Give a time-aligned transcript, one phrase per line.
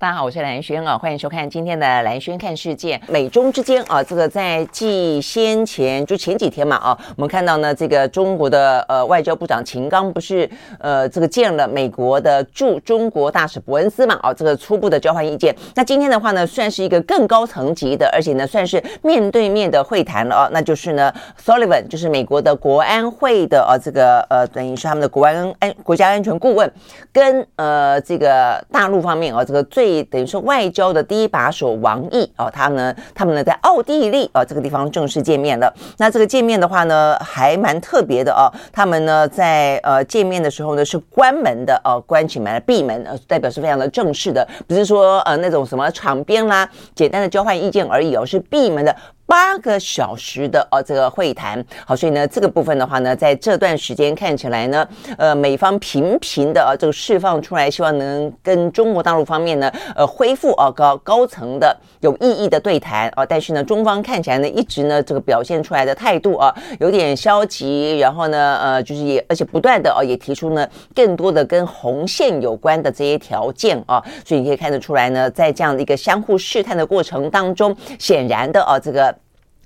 [0.00, 2.98] 大家好，我是蓝轩啊，欢迎收看今天的蓝轩看世界。
[3.06, 15.54] 美中之间啊，这个在继先前就前几天嘛啊，我们看到呢，这个中国的呃外交部长秦刚不是呃这个见了美国的驻中国大使伯恩斯嘛啊，这个初步的交换意见。
[15.74, 26.72] 那今天的话呢，算是一个更高层级的，而且呢算是面对面的会谈了啊，那就是呢，Sullivan 就是美国的国安会的啊这个呃等于是他们的国安安国家安全顾问，
[27.12, 35.72] 跟呃这个大陆方面啊这个最等于说外交的第一把手王毅哦，他呢，他们呢在奥地利啊、哦、这个地方正式见面了。
[35.98, 38.46] 那这个见面的话呢，还蛮特别的哦。
[38.72, 48.94] 他们呢在呃见面的时候呢是关门的哦，关起门来闭门，呃，代表是非常的正式的，不是说呃那种什么场边啦，简单的交换意见而已哦，是闭门的。
[49.30, 54.84] 八个小时的哦，这个会谈好，所以呢，这个部分的话呢，在这段时间看起来呢，
[55.16, 79.14] 呃，美方频频的啊，这个释放出来，希望能跟中国大陆方面呢，呃，恢复啊高高层的有意义的对谈啊，但是呢，中方看起来呢，一直呢，这个表现出来的态度啊，有点消极，然后呢，呃，就是也而且不断的啊，也提出呢，更多的跟红线有关的这些条件啊，所以你可以看得出来呢，在这样的一个相互试探的过程当中，显然的啊，这个。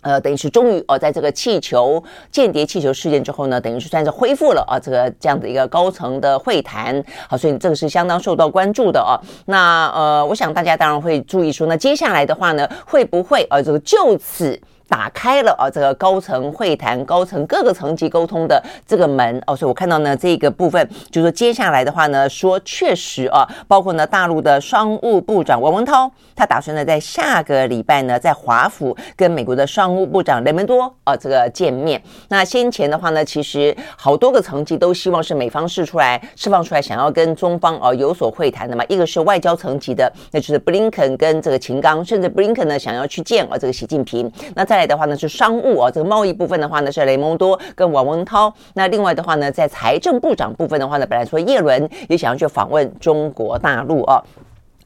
[0.05, 7.03] 呃，等于是终于哦，在这个气球间谍气球事件之后呢，等于是算是恢复了啊，这个这样的一个高层的会谈。
[7.29, 9.17] 好，所以这个是相当受到关注的哦。
[9.47, 14.61] 那呃，我想大家当然会注意说，那接下来的话呢，会不会呃这个就此。
[14.95, 32.01] 打开了啊，这个高层会谈、高层各个层级沟通的这个门哦，所以我看到呢，这个部分就是说接下来的话呢，说确实啊，包括呢大陆的商务部长王文涛，他打算呢在下个礼拜呢在华府跟美国的商务部长雷蒙多啊这个见面。
[32.29, 38.85] 那先前的话呢，其实好多个层级都希望是美方释出来、释放出来，想要跟中方啊有所会谈的嘛。
[38.89, 44.31] 一个是外交层级的，那就是布林肯跟这个秦刚，甚至布林肯呢想要去见啊这个习近平。
[44.55, 48.53] 那在的话呢是商务啊，这个贸易部分的话呢是雷蒙多跟王文涛。
[48.75, 54.23] 那另外的话呢，在财政部长部分的话呢，本来说叶伦也想要去访问中国大陆啊。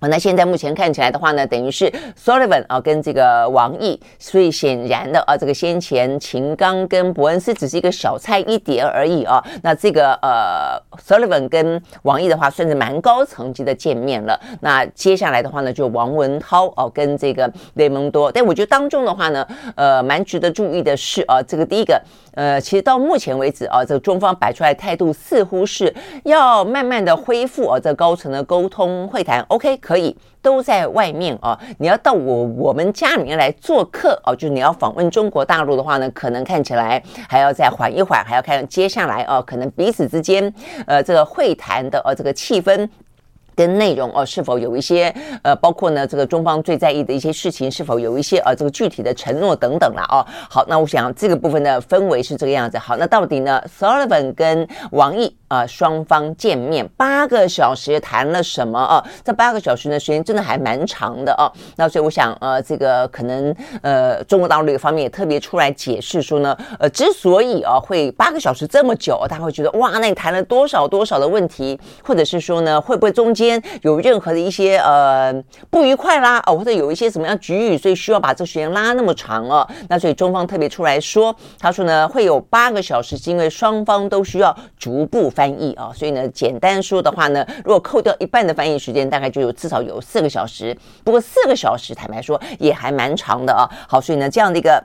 [0.01, 9.45] 好，那现在目前看起来的话呢，等于是 Sullivan 啊跟这个王毅，所以显然的啊，这个先前秦刚跟伯恩斯只是一个小菜一碟而已啊。
[9.61, 14.39] 那这个呃 Sullivan 跟王毅的话，算是蛮高层级的见面了。
[14.61, 18.31] 那接下来的话呢，就王文涛哦跟这个雷蒙多。
[18.31, 19.45] 但我觉得当中的话呢，
[19.75, 22.01] 呃，蛮值得注意的是啊，这个第一个，
[22.37, 25.93] 呃，其实到目前为止啊，这个中方摆出来态度似乎是
[26.23, 29.45] 要慢慢的恢复啊这高层的沟通会谈。
[29.49, 29.77] OK。
[29.89, 31.59] 可以都在外面哦！
[31.79, 40.53] 你要到我我们家里面来做客哦，就你要访问中国大陆的话呢，可能看起来还要再缓一缓，还要看接下来哦，可能彼此之间
[40.87, 42.87] 呃这个会谈的呃这个气氛。
[43.59, 50.25] 跟内容哦，是否有一些呃，包括呢这个中方最在意的一些事情，是否有一些呃这个具体的承诺等等啦哦。
[50.49, 52.79] 好，那我想这个部分的氛围是这个样子。
[52.79, 59.05] 好，那到底呢，Sullivan 跟王毅啊、双方见面八个小时谈了什么啊？
[59.25, 61.51] 这八个小时呢时间真的还蛮长的哦。
[61.75, 63.53] 那所以我想呃这个可能
[63.83, 73.48] 呃中国大陆方面也特别出来解释说呢，呃之所以啊会八个小时这么久，他会觉得哇，那你谈了多少多少的问题，或者是说呢会不会中间
[73.83, 75.33] 有任何的一些呃
[75.71, 79.67] 不愉快啦，哦，或者有一些什么样局域，所以需要把这时间拉那么长哦。
[79.89, 85.93] 那所以中方特别出来说，他说呢会有八个小时，是因为双方都需要逐步翻译啊。
[85.95, 90.77] 所以呢，简单说的话呢，如果扣掉一半的翻译时间，大概就有至少有四个小时。
[91.05, 93.69] 不过四个小时坦白说也还蛮长的啊。
[93.89, 94.83] 好，所以呢这样的一个。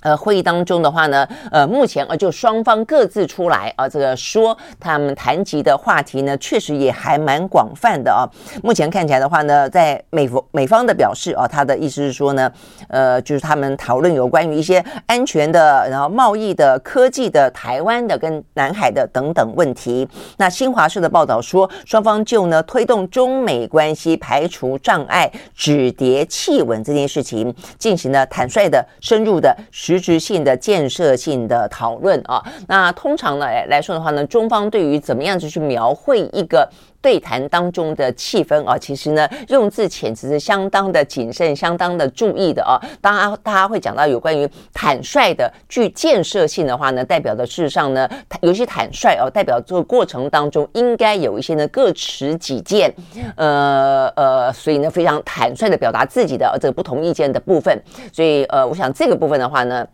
[0.00, 8.22] 呃，会议当中的话呢，呃，目前呃，就双方各自出来啊，这个说他们谈及的话题呢，确实也还蛮广泛的啊。
[8.62, 12.48] 目前看起来的话呢，在美方美方的表示啊，他的意思是说呢，
[12.88, 20.08] 呃，就是他们讨论有关于一些安全的，然后贸易的、科技的、台湾的跟南海的等等问题。
[20.36, 29.56] 那新华社的报道说，双方就呢推动中美关系排除障碍、止跌企稳这件事情，进行了坦率的、深入的。
[29.88, 36.68] 实质性的建设性的讨论啊，那通常呢来说的话呢，中方对于怎么样子去描绘一个
[37.00, 42.80] 对谈当中的气氛啊，其实呢用字遣词是相当的谨慎，相当的注意的啊。
[43.00, 48.08] 当然，大家会讲到有关于坦率的、具建设性的话呢，代表的事实上呢，
[48.40, 52.92] 有些坦率哦，代表这个过程当中应该有一些呢各持己见，
[53.36, 57.82] 呃呃，所以呢非常坦率的表达自己的这个不同意见的部分。
[58.12, 59.86] 所以呃，我想这个部分的话呢。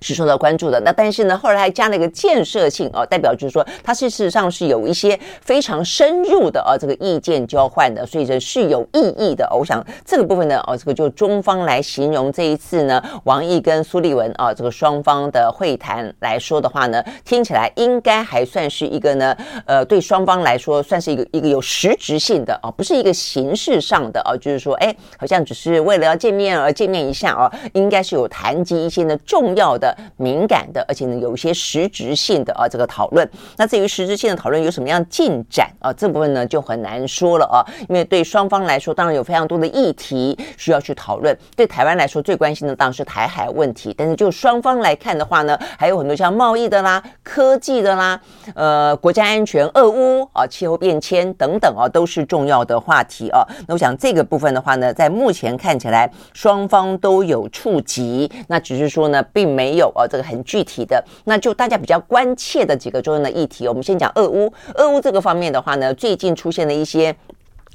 [0.00, 9.48] 是受到关注的，那但是呢，后来还加了一个建设性哦，代表就是说，它事实上是有一些非常深入的哦，这个意见交换的，所以这是有意义的。
[9.54, 19.36] 我想这个部分呢，哦，这个就中方来形容这一次呢，王毅跟苏立文啊，这个双方的会谈来说的话呢，听起来应该还算是一个呢，
[19.66, 29.89] 呃，对双方来说算是一个一个有实质性的哦，不是一个形式上的哦，就是说，哎，好像只是为了要见面而见面一下哦，应该是有谈及一些呢重要的。
[30.16, 33.28] 敏感的，而且呢，有一些实质性的啊，这个讨论。
[33.56, 35.92] 那至于实质性的讨论有什么样进展啊？
[35.92, 41.36] 这部分呢就很难说了啊，因为对双方来说，当然有非常多的议题需要去讨论。
[41.56, 43.94] 对台湾来说，最关心的当然是台海问题。
[43.96, 48.20] 但是就双方来看的话呢，还有很多像贸易的啦、科技的啦、
[48.54, 53.46] 呃，国家安全、俄乌啊、气候变迁等等啊，都是重要的话题啊。
[53.66, 59.79] 那我想这个部分的话呢，在目前看起来，双方都有触及，那只是说呢，并没有。
[59.80, 64.52] 有啊，这个很具体的，那就大家比较关切的几个重要的议题，我们先讲俄乌。
[64.76, 67.14] 俄乌这个方面的话呢，最近出现了一些。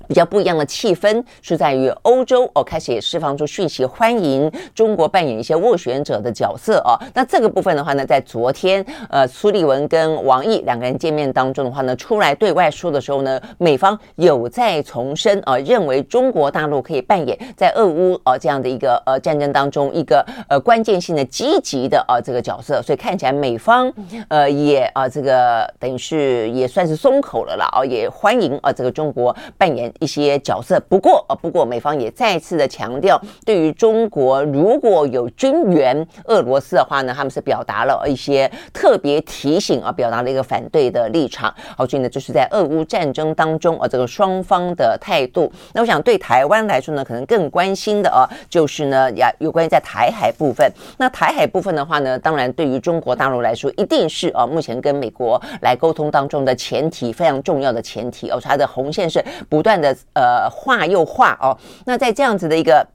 [0.08, 7.00] 比较不一样的气氛是在于欧洲哦，开始也释放出讯息，欢迎中国扮演一些斡旋者的角色哦。
[7.14, 23.92] 那这个部分的话呢，在昨天呃，苏立文跟王毅两个人见面当中的话呢，出来对外说的时候呢，美方有在重申啊，认为中国大陆可以扮演在俄乌呃这样的一个呃战争当中一个呃关键性的积极的啊这个角色，所以看起来美方
[24.28, 29.92] 呃也啊这个等于是也算是松口了啦啊，也欢迎啊这个中国扮演。
[30.00, 41.54] 一些角色，不过呃，不过美方也再次的强调，对于中国如果有军援俄罗斯的话呢，他们是表达了一些特别提醒啊，表达了一个反对的立场。
[41.78, 45.52] 好，所以呢，就是在俄乌战争当中啊，这个双方的态度。
[45.74, 50.70] 那我想对台湾来说呢，可能更关心的啊，就是呢，呀，有关于在台海部分。
[50.98, 59.85] 那台海部分的话呢，当然对于中国大陆来说，一定是啊，目前跟美国来沟通当中的前提，非常重要的前提哦，它的红线是不断的。
[59.86, 62.86] 的呃画又画哦，那在这样子的一个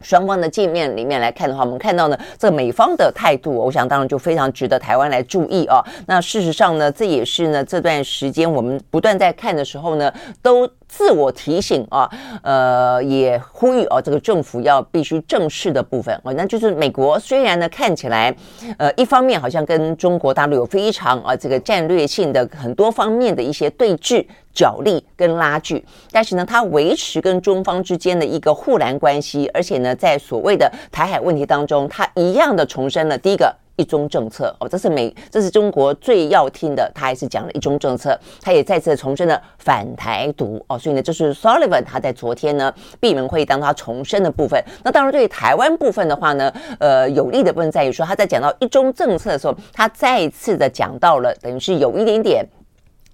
[0.00, 5.84] 双方的见面里面来看的话，我们看到呢，这美方的态度，我想当然就非常值得台湾来注意哦。
[6.06, 10.68] 那事实上呢，这也是呢这段时间我们不断在看的时候呢，都。
[10.90, 12.10] 自我提醒啊，
[12.42, 18.34] 呃，也呼吁啊，这个政府要必须正视的部分啊，那就是美国虽然呢看起来，
[18.76, 33.54] 呃，一方面好像跟中国大陆有非常啊这个战略性的很多方面的一些对峙、角力跟拉锯，但是呢，它维持跟中方之间的一个护栏关系，而且呢，在所谓的台海问题当中，它一样的重申了第一个。
[33.76, 36.92] 一中政策哦，这是美，这是中国最要听的。
[36.94, 40.78] 他还是讲了一中政策，他也再次重申了反台独哦。
[40.78, 42.70] 所以呢，这是 Sullivan 他在昨天呢
[43.00, 44.62] 闭门会议当中他重申的部分。
[44.84, 52.46] 那当然，对于台湾部分的话呢，呃，有利的部分在于说，他在讲到一中政策的时候，他再一次的讲到了，等于是有一点点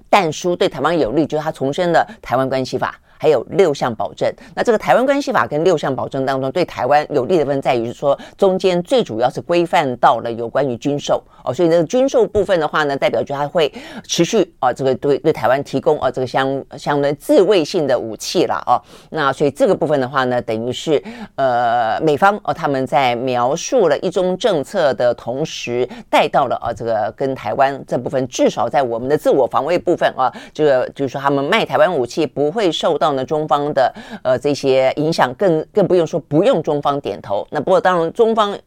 [0.08, 2.98] 但书对台湾有利，就是他重申的台湾关系法。
[3.18, 13.72] 还有六项保证，那这个台湾关系法跟六项保证当中，对台湾有利的部分在于说，中间最主要是规范到了有关于军售哦，所以那个军售部分的话呢，代表就它会
[14.06, 18.76] 持续啊，这个对对台湾提供啊这个相相对自卫性的武器啦哦，
[19.10, 21.02] 那所以这个部分的话呢，等于是
[21.36, 33.05] 呃美方哦他们在描述了一中政策的同时，带到了啊这个跟台湾这部分，至少在我们的自我防卫部分啊，这个就是说他们卖台湾武器不会受到。
[33.06, 33.94] 到呢，中方的
[34.24, 37.46] 呃这些影响，更更不用说不用中方点头。
[37.50, 38.58] 那不过当然，中方。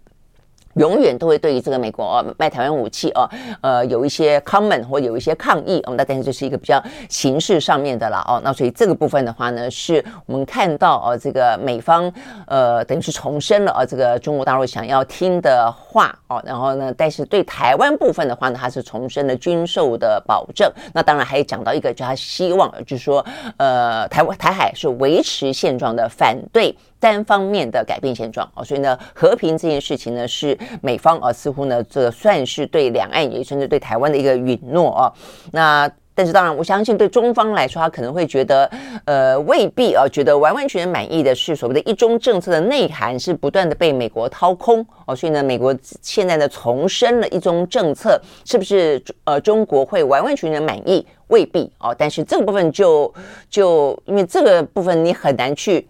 [0.80, 3.30] 永远都会对于这个美国卖台湾武器哦，
[3.62, 8.42] 呃，有一些 comment 或有一些抗议，我们但是这是一个比较形式上面的了哦。
[8.44, 12.12] 那所以这个部分的话呢，是我们看到哦，这个美方
[12.48, 16.42] 呃，等于是重申了啊，这个中国大陆想要听的话哦。
[16.46, 20.72] 然后呢，但是对台湾部分的话呢，它是重申了军售的保证。
[20.94, 23.26] 那当然还讲到一个，就他希望就是说，
[23.58, 26.74] 呃，台湾台海是维持现状的，反对。
[27.02, 35.14] 单方面的改变现状啊，所以呢，和平这件事情呢，是美方啊，似乎呢，这算是对两岸也甚至对台湾的一个允诺啊。
[35.52, 38.70] 那但是当然，我相信对中方来说，他可能会觉得，
[39.06, 51.08] 呃，未必啊，觉得完完全全满意的是所谓的一中政策的内涵是不断的被美国掏空哦，所以呢，美国现在呢重申了一中政策，是不是呃中国会完完全全满意？
[51.28, 53.14] 未必哦，但是这个部分就
[53.50, 55.88] 就因为这个部分你很难去。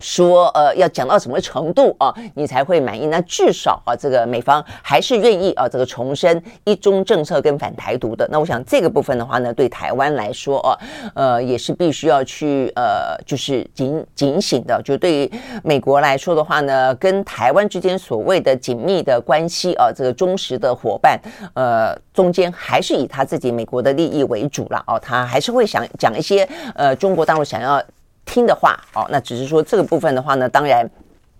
[0.00, 3.06] 说呃，要讲到什么程度啊，你才会满意？
[3.06, 8.28] 那至少啊，这个美方还是愿意啊，这个重申一中政策跟反台独的。
[8.30, 10.78] 那我想这个部分的话呢，对台湾来说啊，
[11.14, 14.80] 呃，也是必须要去呃，就是警警醒的。
[14.84, 15.30] 就对于
[15.62, 21.20] 美国来说的话呢，跟台湾之间所谓的紧密的关系啊，这个忠实的伙伴，
[21.54, 27.82] 呃，中间还是以他自己美国的利益为主了哦，他还是会想讲一些呃，中国大陆想要。
[28.26, 30.86] 听的话，哦，那只是说这个部分的话呢，当然。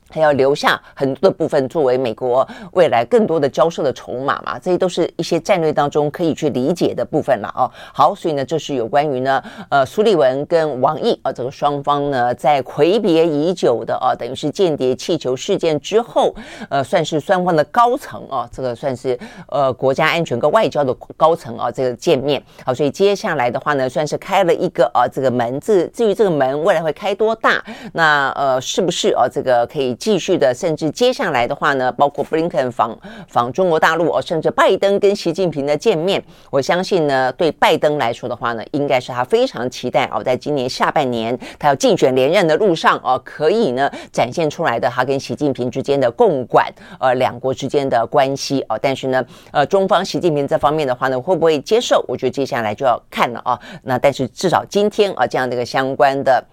[0.08, 7.68] 还要留下很多的部分作为美国未来更多的交涉的筹码嘛，这些都是一些战略当中可以去理解的部分了哦。
[7.92, 16.32] 好，所以呢，这是有关于呢，呃，苏利文跟王毅啊，这个双方呢，在魁别已久的啊，等于是间谍气球事件之后，
[16.68, 22.40] 呃，算是双方的高层啊，这个算是呃国家安全跟外交的高层啊，这个见面。
[22.64, 25.58] 好，所以接下来的话呢，算是开了一个啊这个门。
[25.58, 27.60] 至至于这个门未来会开多大，
[27.92, 29.95] 那呃是不是啊这个可以？
[29.96, 32.96] 继续的，甚至接下来的话呢，包括布林肯访
[33.28, 46.66] 访中国大陆哦，甚至拜登跟习近平的见面，我相信呢，对拜登来说的话呢，应该是他非常期待哦，在今年下半年他要竞选连任的路上哦，可以呢展现出来的他跟习近平之间的共管，
[47.00, 48.78] 呃，两国之间的关系哦。
[48.80, 52.04] 但是呢，呃，中方习近平这方面的话呢，会不会接受？
[52.06, 53.58] 我觉得接下来就要看了啊。
[53.82, 56.44] 那但是至少今天啊，这样的一个相关的。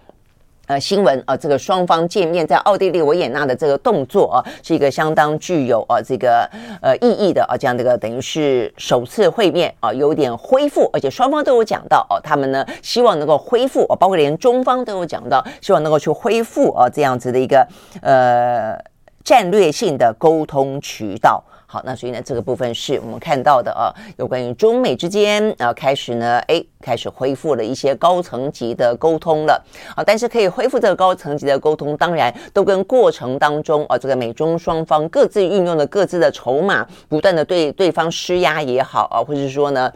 [0.66, 6.48] 呃，新闻啊，这个双方见面在奥地利维也纳的这个动作啊，是一个相当具有啊这个
[6.80, 17.66] 呃意义的啊，这样的一个等于是首次会面啊，有点恢复，而且双方都有讲到哦，他们呢希望能够恢复啊，包括连中方都有讲到，希望能够去恢复啊这样子的一个
[18.00, 18.74] 呃
[19.22, 21.44] 战略性的沟通渠道。
[21.74, 29.60] 好，那所以呢，这个部分是我们看到的啊，有关于中美之间啊，开始呢，哎，开始恢复了一些高层级的沟通了
[29.96, 30.04] 啊。
[30.06, 39.92] 但是可以恢复这个高层级的沟通，当然都跟过程当中啊，这个美中双方各自运用的各自的筹码，不断的对对方施压也好啊，或者是说呢。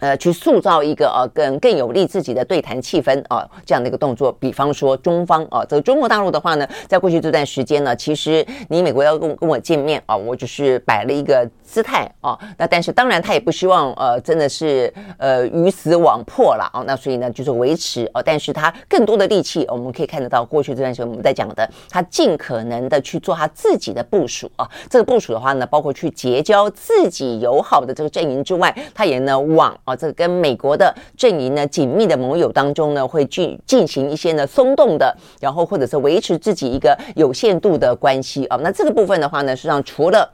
[0.00, 4.32] 呃，去塑造一个呃更更有利自己的对谈气氛啊，这样的一个动作。
[4.40, 12.36] 比方说中方啊，走中国大陆的话呢，在过去这段时间呢，其实你美国要跟跟我见面啊，我就是摆了一个姿态啊。
[12.58, 16.82] 那但是当然他也不希望呃真的是呃鱼死网破了啊。
[16.86, 24.68] 那所以呢，就是维持啊，但是他更多的力气，我们可以看得到过去这段时间我们在讲的，他尽可能的去做他自己的部署啊。
[24.88, 29.70] 这个部署的话呢，包括去结交自己友好的这个阵营之外，他也呢往。
[29.84, 38.58] 啊，这个跟美国的阵营呢，紧密的盟友当中呢，会去进行一些呢松动的，然后或者是维持自己一个有限度的关系啊。
[38.62, 40.28] 那这个部分的话呢，实际上除了。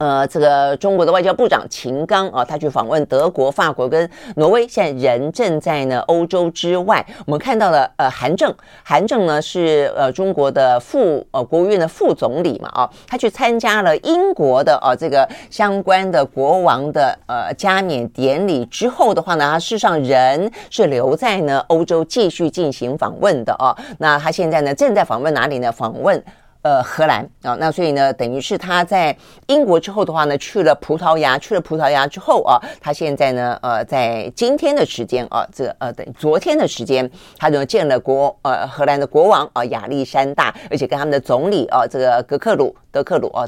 [0.00, 7.04] 呃，这个中国的外交部长秦刚啊，他去访问德国、法国跟挪威，现在人正在呢欧洲之外。
[7.26, 8.50] 我们看到了呃，韩正，
[8.82, 23.76] 韩正呢是呃中国的副呃国务院的副总理嘛啊，他去参加了英国的啊这个相关的国王的呃加冕典礼之后的话呢，他事实上人是留在呢欧洲继续进行访问的啊。
[23.98, 25.70] 那他现在呢正在访问哪里呢？
[25.70, 26.24] 访问。
[26.62, 43.46] 呃，荷兰啊，那所以呢，等于是他在英国之后的话呢，去了葡萄牙，去了葡萄牙之后啊，他现在呢，呃，在今天的时间啊，这呃，等昨天的时间，他就见了国呃荷兰的国王啊亚历山大，而且跟他们的总理啊这个格克鲁德克鲁啊。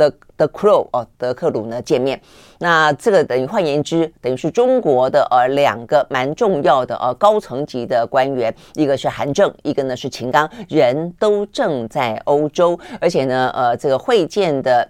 [0.00, 2.18] 的的 Crow 哦，德克鲁呢见面，
[2.58, 14.88] 那这个等于换言之，等于是中国的呃两个蛮重要的呃高层级的官员，一个是韩正，一个呢是秦刚，人都正在欧洲，而且呢呃这个会见的。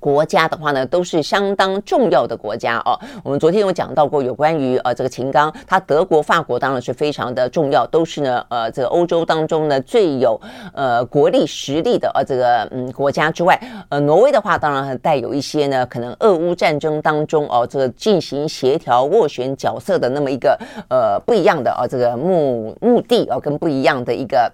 [0.00, 2.98] 国家的话呢，都是相当重要的国家哦。
[3.22, 10.40] 我们昨天有讲到过有关于呃这个秦刚，他德国、法国当然是非常的重要，都是呢呃这个欧洲当中呢最有
[10.72, 24.50] 呃国力实力的呃这个嗯国家之外，呃挪威的话当然还带有一些呢可能俄乌战争当中哦这个进行协调斡旋角色的那么一个呃不一样的啊这个目目的啊跟不一样的一个。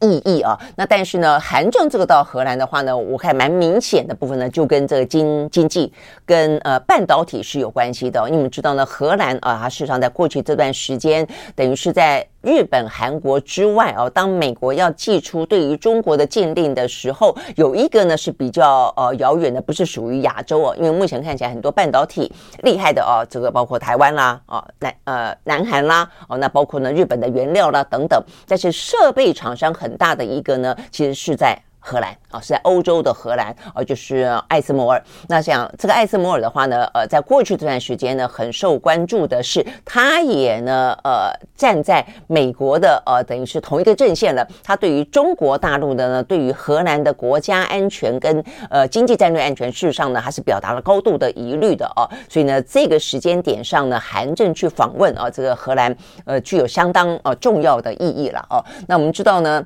[0.00, 5.92] 意义啊，那但是呢，韩正这个到荷兰的话呢，我看蛮明显的部分呢，就跟这个经经济
[6.24, 8.20] 跟呃半导体是有关系的。
[8.26, 12.26] 因为我们知道呢，荷兰啊，它事实上在过去这段时间，等于是在。
[12.46, 31.60] 日本、韩国之外哦，当美国要寄出对于中国的禁令的时候，有一个呢是比较呃遥远的，不是属于亚洲哦，因为目前看起来很多半导体厉害的哦，这个包括台湾啦，哦 南呃南韩啦，哦那包括呢日本的原料啦等等，但是设备厂商很大的一个呢，其实是在。
[31.86, 35.00] 荷兰啊，是在欧洲的荷兰，啊，就是艾斯摩尔。
[35.28, 44.44] 那像这个艾斯摩尔的话呢，呃，在过去这段时间呢，很受关注的是，他也呢，呃，站在美国的呃，等于是同一个阵线了。
[44.64, 52.02] 他对于中国大陆的呢，对于荷兰的国家安全跟呃经济战略安全，事实上呢，还是表达了高度的疑虑的哦。
[52.28, 58.58] 所以呢，这个时间点上呢，韩正去访问啊，这个荷兰，呃，具有相当呃重要的意义了哦。
[58.88, 59.64] 那我们知道呢。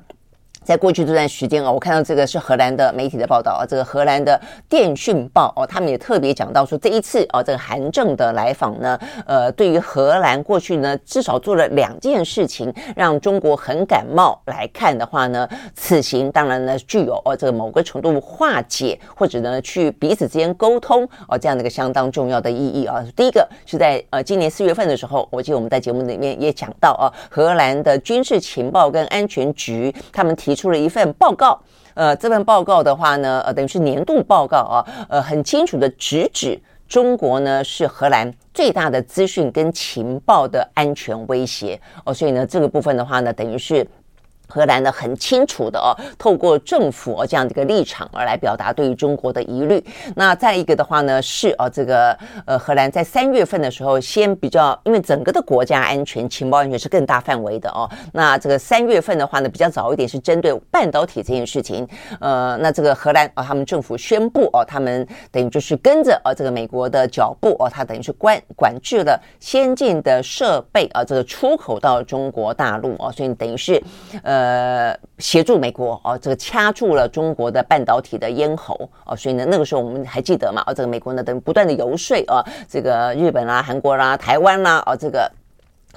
[0.63, 4.39] 在过去这段时间啊，我看到这个是荷兰的媒体的报道啊，这个荷兰的
[4.69, 23.03] 电讯报哦，他们也特别讲到说，这一次哦，这个韩正的来访呢，呃，对于荷兰过去呢，至少做了两件事情，让中国很感冒来看的话呢，此行当然呢，具有哦这个某个程度化解或者呢去彼此之间沟通哦这样的一个相当重要的意义啊。
[23.15, 30.50] 第一个是在呃今年四月份的时候，我记得我们在节目里面也讲到啊，荷兰的军事情报跟安全局他们提。
[30.51, 31.57] 提出了一份报告，
[31.93, 43.87] 呃，这份报告的话呢，呃，等于是年度报告啊，呃，很清楚的直指中国呢是荷兰最大的资讯跟情报的安全威胁哦，所以呢，这个部分的话呢，等于是。
[44.51, 49.81] 荷兰呢很清楚的哦，透过政府哦这样的一个立场而来表达对于中国的疑虑。
[50.17, 57.89] 那再一个的话呢是哦这个呃荷兰在三月份的时候先比较，因为整个的国家安全情报安全是更大范围的哦。
[58.11, 61.87] 那这个三月份的话呢比较早一点是针对半导体这件事情。
[62.19, 73.81] 呃，那这个荷兰啊他们政府宣布哦，他们等于就是跟着哦这个美国的脚步哦，他等于是关管制了先进的设备啊这个出口到中国大陆哦，所以等于是
[74.23, 74.40] 呃。
[74.41, 80.63] 呃，协助美国哦，这个掐住了中国的半导体的咽喉哦，所以呢，那个时候我们还记得嘛？
[80.65, 85.31] 哦，这个美国呢，等不断的游说啊，这个日本啦、韩国啦、台湾啦，哦，这个。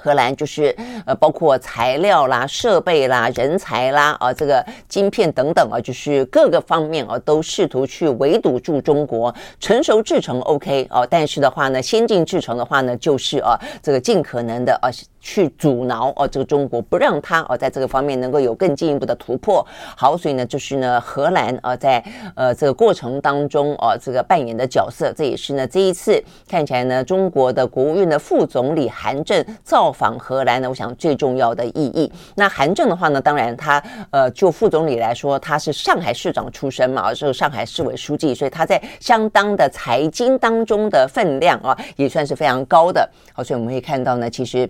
[0.05, 9.33] 荷兰就是呃，包括材料啦、设备啦、人才啦，啊，这个晶片等等啊，就是各个方面啊，都试图去围堵住中国。
[9.59, 19.65] 成熟制程 OK 哦，但是的话呢，先进制程的话呢，就是啊，这个尽可能的啊，去阻挠哦，这个中国不让它哦，在这个方面能够有更进一步的突破。
[19.97, 22.03] 好，所以呢，就是呢，荷兰啊，在
[22.35, 32.11] 呃这个过程当中啊，这个扮演的角色，这也是呢这一次看起来呢，中国的国务院的副总理韩正造访荷兰呢，我想最重要的意义。
[32.35, 33.81] 那韩正的话呢，当然他
[34.11, 43.09] 呃，就副总理来说，他是上海市长出身嘛，是上海市委书记，所以他在相当的财经当中的分量啊，也算是非常高的。
[43.33, 44.69] 好，所以我们可以看到呢，其实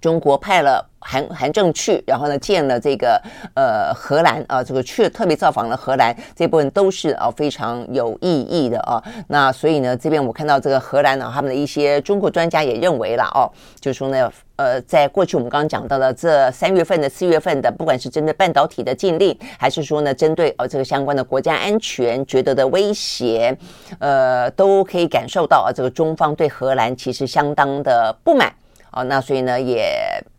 [0.00, 0.84] 中国派了。
[1.00, 3.22] 韩韩正去，然后呢，见了这个
[3.54, 9.00] 呃荷兰啊，这个去特别造访了荷兰，这部分都是啊非常有意义的啊。
[9.28, 13.46] 那所以呢，这边我看到这个荷兰啊，他们的一些中国专家也认为了哦，
[13.80, 23.56] 就是说呢，呃，在过去我们刚刚讲到的这三月份的、四月份的，不管是针对半导体的禁令，还是说呢，针对呃这个相关的国家安全觉得的威胁，
[24.00, 28.52] 呃，都可以感受到啊，这个中方对荷兰其实相当的不满
[28.92, 29.04] 哦。
[29.04, 29.84] 那所以呢，也。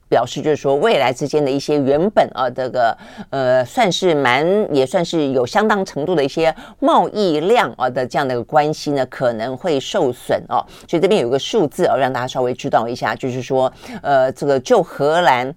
[0.10, 2.98] 表示就是说，未来之间的一些原本啊，这个
[3.30, 4.44] 呃，算是蛮
[4.76, 10.66] 也算是有相当程度的一些贸易量啊的这样的一个关系呢，可能会受损哦。
[10.88, 15.54] 所以这边有个数字哦，让大家稍微知道一下，就是说，呃，这个就荷兰，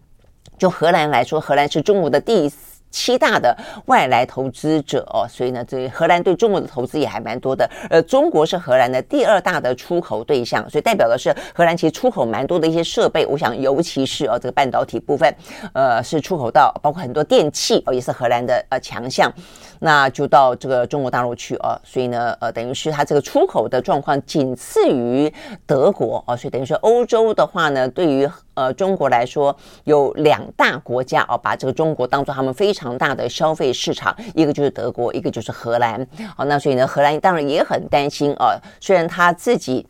[0.58, 2.46] 就荷兰来说，荷兰是中国的第
[2.92, 7.68] 七大的外来投资者哦，所以呢，这荷兰对中国的投资也还蛮多的。
[7.90, 13.26] 呃，中国是荷兰的第二大的出口对象，所以代表的是荷兰其实出口蛮多的一些设备。
[13.26, 15.34] 我想，尤其是哦这个半导体部分，
[15.72, 19.32] 呃，是出口到包括很多电器哦，也是荷兰的呃强项。
[19.80, 25.32] 那就到这个中国大陆去哦，所以呢，呃，等于是它这个出口的状况仅次于
[25.66, 36.06] 德国哦，所以等于说欧洲的话呢，对于呃中国来说有两大国家哦，把这个中国当做他们非常大的消费市场，一个就是德国，一个就是荷兰。
[36.36, 39.86] 好，那所以呢，荷兰当然也很担心啊，虽然他自己。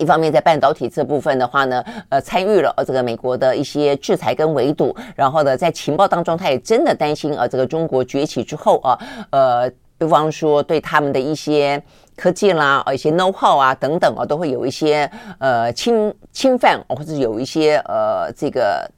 [0.00, 8.96] 一方面在半导体这部分的话呢，呃，参与了呃这个美国的一些制裁跟围堵，然后呢，在情报当中，他也真的担心啊，这个中国崛起之后啊，
[9.30, 11.82] 呃，比方说对他们的一些
[12.16, 18.90] 科技啦，呃，一些 know how 啊等等啊，都会有一些呃侵侵犯，或者有一些呃这个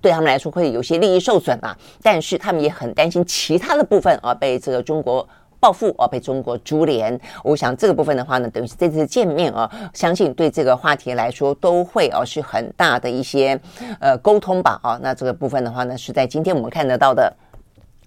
[0.00, 5.26] 对他们来说会有些利益受损啊，但是他们也很担心其他的部分啊被这个中国。
[5.58, 7.18] 报复啊，被中国株连。
[7.42, 13.58] 我想这个部分的话呢，等于是这次见面啊，相信对这个话题来说都会啊是很大的一些
[13.98, 15.00] 呃沟通吧啊。
[15.02, 17.34] 那这个部分的话呢，是在今天我们看得到的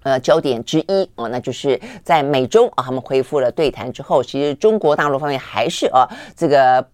[0.03, 6.85] 呃焦点之一啊，那就是在美中啊他们恢复了对谈之后，其实中国大陆方面还是啊这个。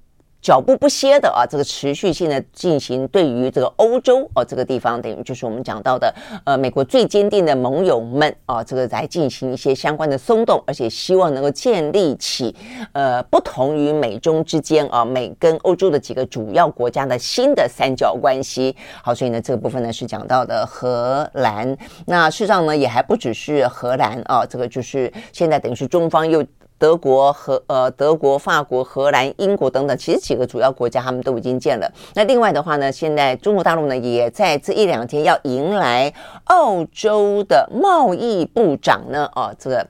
[0.45, 12.55] 脚步不歇的啊，这个持续性的进行对于这个欧洲哦这个地方，等于就是我们讲到的呃美国最坚定的盟友们啊，这个来进行一些相关的松动，而且希望能够建立起
[12.91, 18.75] 呃不同于美中之间啊美跟欧洲的几个主要国家的新的三角关系。
[19.01, 26.45] 好，所以呢这个部分呢是讲到的荷兰，那事实上呢也还不只是荷兰啊，这个就是现在等于是中方又。
[26.77, 31.91] 德国和呃，德国、法国、荷兰、英国等等，其实几个主要国家他们都已经建了。
[32.13, 36.13] 那另外的话呢，现在中国大陆呢也在这一两天要迎来
[36.45, 39.87] 澳洲的贸易部长呢，哦，这个。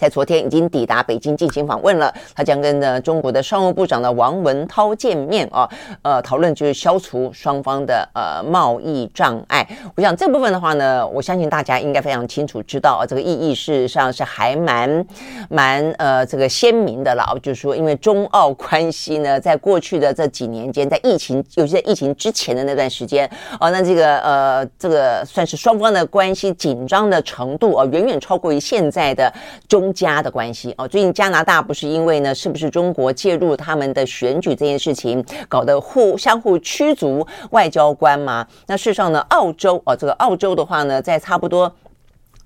[0.00, 5.68] 在昨天已经抵达北京进行访问了，他将跟呢中国的商务部长的王文涛见面啊，
[6.00, 9.68] 呃，讨论就是消除双方的呃贸易障碍。
[9.94, 15.06] 我想这部分的话呢，我相信大家应该非常清楚知道啊，这个意义事实上是还蛮
[15.50, 17.38] 蛮呃这个鲜明的了。
[17.42, 29.30] 就是说，因为中澳关系呢，在过去的这几年间，在疫情，尤其在疫情之前的那段时间啊，那这个呃这个算是双方的关系紧张的程度啊，远远超过于现在的
[29.68, 29.89] 中。
[29.92, 38.46] 加的关系哦，最近加拿大不是因为呢，是不是中国介入他们的选举这件事情，搞得互相互驱逐外交官吗？
[38.66, 41.72] 那事实上呢，澳洲哦，这个澳洲的话呢，在差不多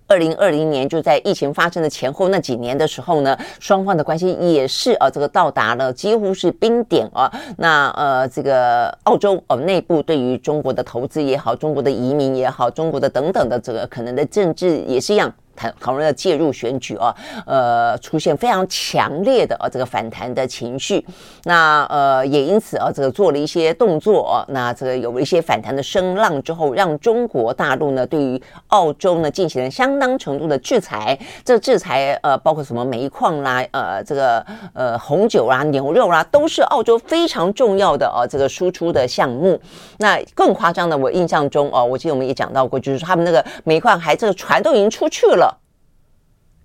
[0.07, 7.33] 二零二零年，就在疫情发生的前后那几年的时候呢，双方的关系也是啊，这个到达了几乎是冰点啊。
[7.57, 15.33] 那呃，这个澳洲哦，内部对于中国的投资也好，中国的移民也好，中国的等等的这个可能的政治也是一样。
[15.55, 17.15] 谈讨论要介入选举啊，
[17.47, 21.05] 呃，出现非常强烈的啊这个反弹的情绪，
[21.45, 31.19] 那呃也因此啊这个做了一些动作，那这个有一些反弹的声浪之后，让中国大陆呢对于澳洲呢进行了相当程度的制裁。
[31.45, 39.61] 这制裁呃包括什么煤矿啦，呃这个呃红酒啦、牛肉啦，都是澳洲非常重要的啊这个输出的项目。
[39.99, 45.44] 那更夸张的，我印象中哦，我记得我们也讲到过，就是他们那个煤矿还这个船都已经出去了。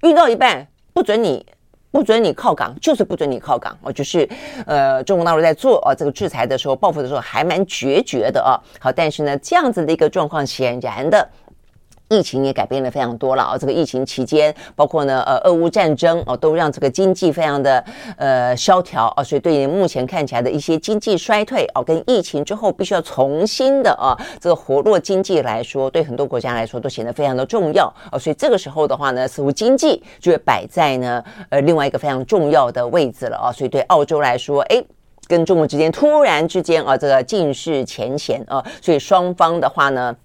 [0.01, 1.45] 运到一半不准你，
[1.91, 4.27] 不准你靠港，就是不准你靠港哦，就是
[4.65, 8.55] 呃，中国大陆在做呃这个制裁的时候，报复的时候还蛮决绝的啊。
[8.79, 11.29] 好，但是呢，这样子的一个状况，显然的。
[12.09, 13.57] 疫情也改变了非常多了啊！
[13.57, 17.83] 这个疫情期间，包括呢，呃，俄乌战争哦，都让这个经济非常的
[18.17, 34.83] 呃萧条啊，所以对于目前看起来的一些经济衰退哦，跟疫情之后必须要重新的啊，这个活络经济来说，对很多国家来说都显得非常的重要啊，所以这个时候的话呢，似乎经济就会摆在呢呃另外一个非常重要的位置了啊，所以对澳洲来说，诶，
[35.27, 40.15] 跟中国之间突然之间啊，这个尽释前嫌啊，所以双方的话呢。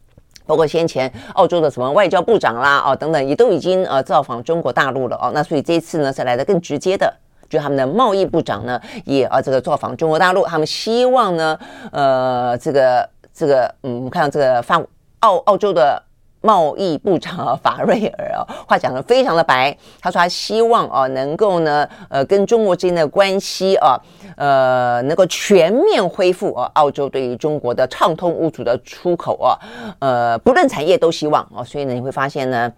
[0.47, 5.31] 包括先前澳洲的什么外交部长啦，哦等等，也都已经呃造访中国大陆了哦。
[5.35, 7.13] 那所以这一次呢，是来的更直接的，
[7.49, 11.59] 就他们的贸易部长呢，也啊这个造访中国大陆，他们希望呢，
[11.93, 14.81] 呃这个这个嗯，我们看到这个法
[15.21, 16.03] 澳澳洲的。
[16.45, 19.75] 贸易部长啊，法瑞尔啊， 话讲得非常的白。
[19.99, 23.99] 他说他希望啊，能够呢，呃，跟中国之间的关系啊，
[24.37, 26.71] 呃，能够全面恢复啊。
[26.75, 29.57] 澳洲对于中国的畅通无阻的出口啊，
[30.01, 31.65] 呃，不论产业都希望啊。
[31.65, 32.71] 所以呢，你会发现呢。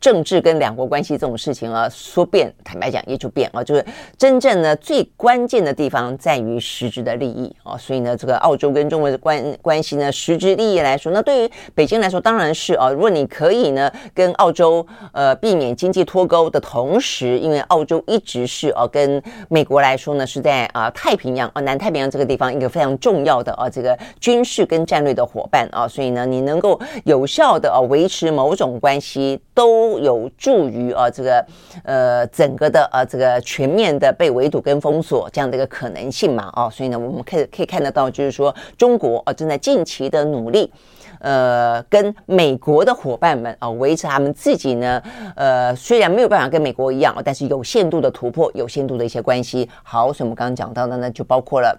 [0.00, 3.84] 政治跟两国关系这种事情啊，说变，坦白讲也就变啊，就是
[4.16, 29.65] 真正呢最关键的地方在于实质的利益啊，所以呢，这个澳洲跟中国的关关系呢，实质利益来说，那对于北京来说当然是啊，如果你可以呢跟澳洲呃避免经济脱钩的同时，因为澳洲一直是啊跟美国来说呢是在啊太平洋啊南太平洋这个地方一个非常重要的啊这个军事跟战略的伙伴啊，所以呢你能够有效的啊维持某种关系都。
[29.66, 31.44] 都有助于啊，这个
[31.82, 40.72] 呃整个的呃这个全面的被围堵跟封锁这样的一个可能性嘛，哦，所以呢，我们可以可以看得到，就是说中国啊正在近期的努力，
[41.18, 45.02] 呃，跟美国的伙伴们啊维持他们自己呢，
[45.34, 49.68] 呃，虽然没有办法跟美国一样，但是有限度的突破，有限度的一些关系。
[49.82, 51.76] 好，所以我们刚刚讲到的呢，就包括了。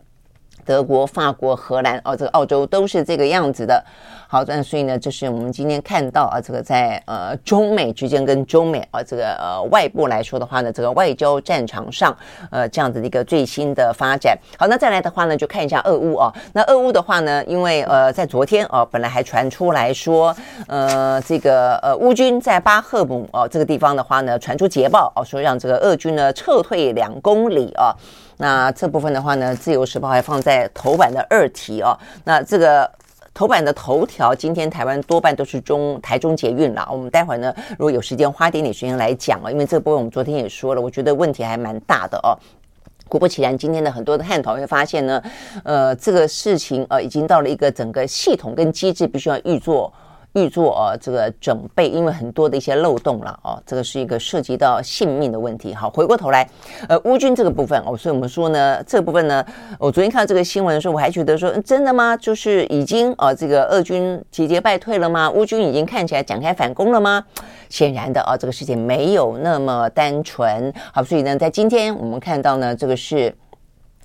[0.68, 3.82] 德国、法国、荷兰哦，这个澳洲都是这个样子的。
[4.30, 12.14] 好，那所以呢，这是我们今天看到啊，这个在呃中美之间跟中美啊这个呃外部来说的话呢，这个外交战场上
[12.52, 14.38] 呃这样子的一个最新的发展。
[14.60, 16.30] 好，那再来的话呢，就看一下俄乌啊。
[16.52, 20.36] 那俄乌的话呢，因为呃在昨天啊，本来还传出来说，
[20.68, 27.96] 呃这个呃乌军在巴赫姆哦这个地方的话呢，传出捷报哦，说让这个俄军呢撤退两公里啊。
[28.38, 31.97] 那这部分的话呢，《自由时报》还放在头版的二题哦。
[32.23, 32.89] 那这个
[33.34, 36.88] 头版的头条，今天台湾多半都是中台中捷运了。
[36.91, 42.38] 我们待会儿呢，如果有时间，花点点时间来讲哦，因为这部分我们昨天也说了，我觉得问题还蛮大的哦。
[43.08, 45.23] 果不其然，今天的很多的探讨会发现呢，
[45.63, 49.91] 呃，这个事情呃，已经到了一个整个系统跟机制必须要预做。
[50.38, 55.73] 预做啊，这个准备，因为很多的一些漏洞了哦，这个是一个涉及到性命的问题。
[55.73, 56.47] 好，回过头来，
[56.88, 59.43] 呃，乌军这个部分哦，所以我们说呢，这部分呢，
[59.80, 62.15] 我昨天看到这个新闻的时候，我还觉得说，真的吗？
[62.15, 65.30] 就是已经啊，这个俄军节节败退了吗？
[65.32, 67.23] 乌军已经看起来展开反攻了吗？
[67.69, 70.71] 显然的啊，这个事情没有那么单纯。
[70.93, 73.36] 好，所以呢，在今天我们看到呢，这个是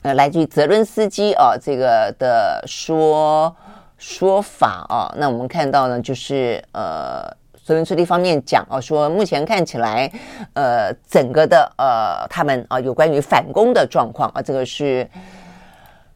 [0.00, 3.54] 呃，来自于泽伦斯基啊，这个的说。
[4.02, 7.22] 说法啊，那我们看到呢，就是呃，
[7.64, 10.10] 泽伦斯基方面讲啊，说目前看起来，
[10.54, 15.08] 呃，整个的呃，他们啊，有关于反攻的状况啊，这个是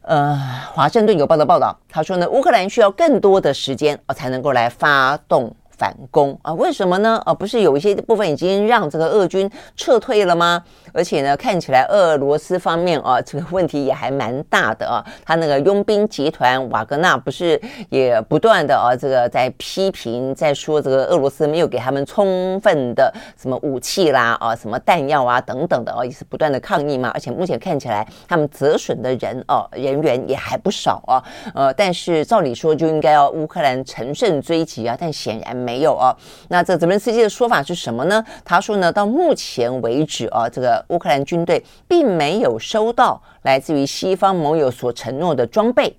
[0.02, 0.36] 呃，
[0.72, 5.54] 华盛顿邮报的报道，他说呢，乌克兰需要更多的时间啊，才能够来发动。
[5.78, 6.54] 反攻啊？
[6.54, 7.20] 为什么呢？
[7.26, 10.64] 啊，不是有一些部分已经让这个俄军撤退了吗？
[10.96, 15.04] 而且呢，看起来俄罗斯方面啊， 这个问题也还蛮大的啊。
[15.24, 27.10] 他那个佣兵集团瓦格纳不是也不断的啊，这个在批评，在说这个俄罗斯没有给他们充分的什么武器啦啊，什么弹药啊等等的啊，也是不断的抗议嘛。
[27.12, 31.22] 而且目前看起来他们折损的人哦、啊、人员也还不少啊。
[31.54, 35.56] 呃，但是照理说就应该要乌克兰乘胜追击啊，但显然。
[35.66, 36.14] 没有啊，
[36.48, 38.22] 那这泽连斯基的说法是什么呢？
[38.44, 45.96] 他说呢，到目前为止啊，这个乌克兰军队并没有收到来自于西方盟友所承诺的装备，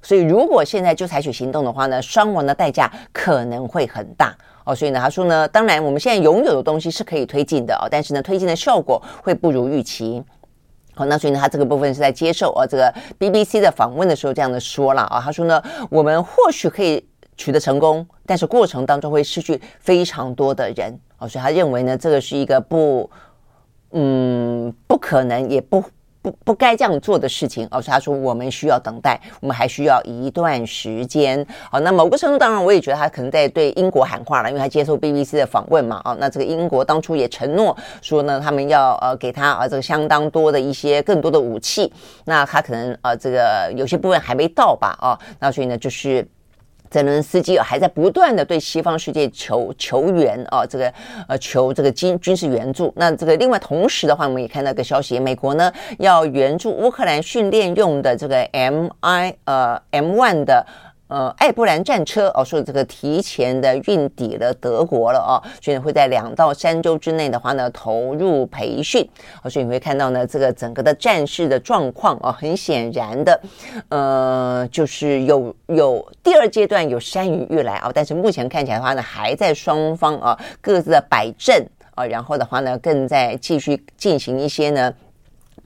[0.00, 4.74] 所以如果现在就采取行动的话呢，伤亡的代价可能会很大哦。
[4.74, 10.22] 所以呢，他说呢，当然我们现在拥有的东西是可以推进的哦，但是呢，推进的效果会不如预期。
[10.94, 17.06] 好，那所以呢，他这个部分是在接受啊这个 BBC 的访问的时候这样的说了啊，他说呢，我们或许可以。
[17.34, 23.10] 取得成功，但是过程当中会失去非常多的人哦，所以他认为呢，这个是一个不，
[23.92, 25.82] 嗯，不可能也不
[26.22, 31.44] 不不该这样做的事情哦，所以他说我们需要等待，我们还需要一段时间。
[31.70, 41.92] 好，那某个程度当然我也觉得他可能在对英国喊话了，因为他接受 BBC 的访问嘛，哦，那这个英国当初也承诺说呢，他们要呃给他啊这个相当多的一些更多的武器，
[42.24, 46.26] 那他可能呃这个有些部分还没到吧，哦，那所以呢就是。
[46.92, 50.92] 泽伦斯基还在不断的对西方世界求求援啊，这个
[51.26, 52.92] 呃求这个军军事援助。
[52.94, 60.66] 那这个另外同时的话，我们也看到个消息，美国呢要援助乌克兰训练用的这个 M I 呃 M one 的。
[61.12, 69.06] 呃，艾布兰战车哦，说这个提前的运抵了德国了哦，所以会在两到三周之内的话呢，投入培训。
[69.42, 73.38] 哦，所以你会看到呢，这个整个的战事的状况啊，很显然的，
[73.90, 84.90] 呃，就是有有第二阶段有山雨欲来啊，但是目前看起来的话呢，还在双方啊各自的摆阵啊，然后的话呢，更在继续进行一些呢。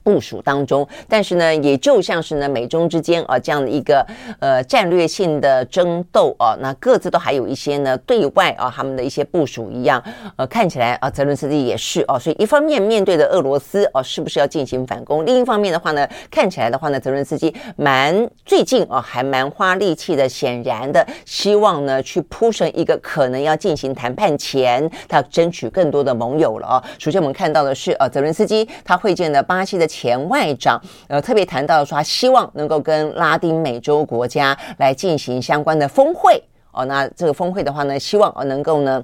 [0.07, 4.07] 部署当中，但是呢，也就像是呢，美中之间啊这样的一个
[4.39, 10.01] 呃战略性的争斗啊，那各自都还有一些呢对外啊他们的一些部署一样，
[10.37, 15.25] 呃，看起来啊，泽伦斯基也是哦，所以一方面面对着俄罗斯哦，是不是要进行反攻？
[15.25, 26.83] 另一方面的话呢，看起来的话呢，泽伦斯基蛮最近啊还蛮花力气的，显然的希望呢去铺成一个可能要进行谈判前，他争取更多的盟友了啊。
[26.97, 29.85] 首先我们看到的是呃，泽伦斯基他会见了巴西的。
[29.97, 36.39] 前外长呃特别谈到说，他希望能够跟拉丁美洲国家来进行相关的峰会
[36.71, 36.85] 哦。
[36.85, 39.03] 那这个峰会的话呢，希望呃能够呢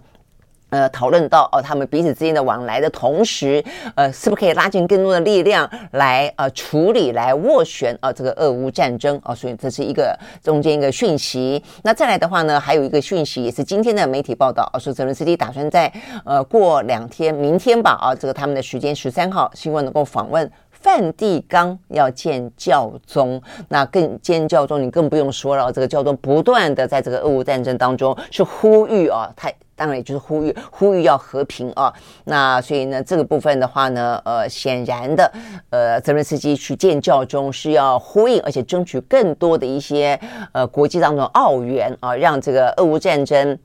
[0.70, 3.64] 呃讨论到哦他们彼此之间的往来的同时，
[3.96, 9.34] 呃是不是可以拉近更多的力量来呃处理来斡旋啊这个俄乌战争哦。
[9.34, 11.64] 所以这是一个中间一个讯息。
[11.84, 15.92] 那再来的话呢，还有一个讯息也是今天的媒体报道，啊说泽伦斯基打算在
[16.24, 20.52] 呃过两天，明天吧啊这个他们的时间十三号，希望能够访问。
[20.84, 25.72] 梵蒂冈要见教宗，那更见教宗，你更不用说了。
[25.72, 29.52] 这个教宗不断的在这个俄乌战争当中是呼吁啊，他。
[29.76, 31.92] 当然也就是呼吁呼吁要和平啊。
[32.26, 35.34] 那所以呢，这个部分的话呢，呃，显然的，
[35.72, 40.18] 呃，泽伦斯基去见教宗是要呼应，而且争取更多的一些
[40.52, 43.58] 呃国际当中奥援啊，让这个俄乌战争。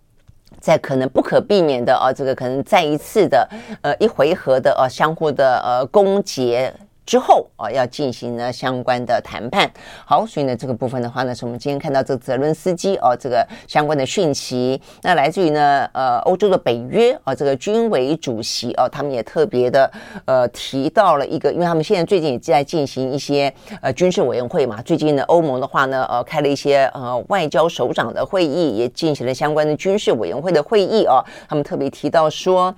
[0.61, 3.49] 在可能不可避免的啊，这个可能再一次的
[3.83, 6.73] 呃一回合的呃相互的呃攻訐。
[7.09, 9.67] 之后啊，要进行呢相关的谈判。
[10.05, 14.79] 好，所以呢这个部分的话呢，是我们今天看到这个泽伦斯基哦，这个相关的讯息。
[15.01, 19.91] 那来自于呢呃欧洲的北约啊，这个军委主席哦，他们也特别的
[20.27, 24.83] 呃提到了一个，因为他们现在最近也在进行一些呃军事委员会嘛。
[24.83, 31.25] 最近呢欧盟的话呢呃开了一些呃外交首长的会议，也进行了相关的军事委员会的会议哦。
[31.49, 32.75] 他们特别提到说。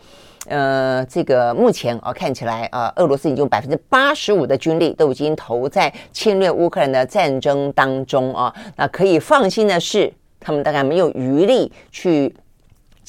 [0.50, 8.54] 呃，这个目前啊，看起来啊，俄罗斯已经百分之八十五的军力都已经投在侵略乌克兰的战争当中啊。
[8.76, 12.34] 那可以放心的是，他们大概没有余力去。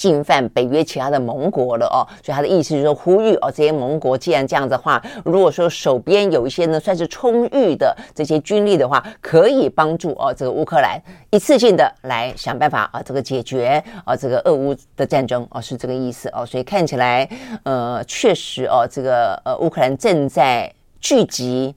[0.02, 17.30] 进犯北约其他的盟国了哦，所以他的意思就是说呼吁哦，这些盟国既然这样子的话，如果说手边有一些呢算是充裕的这些军力的话，可以帮助哦这个乌克兰一次性的来想办法啊这个解决啊这个俄乌的战争哦，是这个意思哦，所以看起来
[17.62, 21.76] 呃确实哦这个呃乌克兰正在聚集。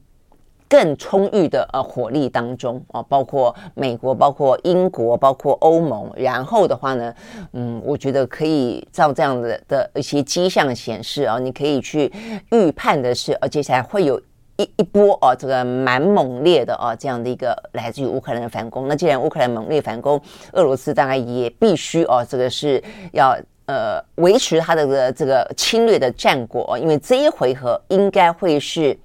[0.75, 7.15] 更充裕的呃火力当中啊，包括美国、包括英国、包括欧盟，然后的话呢，
[7.53, 12.13] 嗯，我觉得可以照这样的的一些迹象显示啊，你可以去
[12.51, 14.21] 预判的是，呃，接下来会有
[14.57, 18.89] 一一波啊，这个蛮猛烈的啊，这样的一个来自于乌克兰的反攻。
[18.89, 20.21] 那既然乌克兰猛烈反攻，
[20.55, 22.83] 俄罗斯当然也必须啊，这个是
[23.13, 28.99] 要呃维持它的这个侵略的战果，因为这一回合应该会是。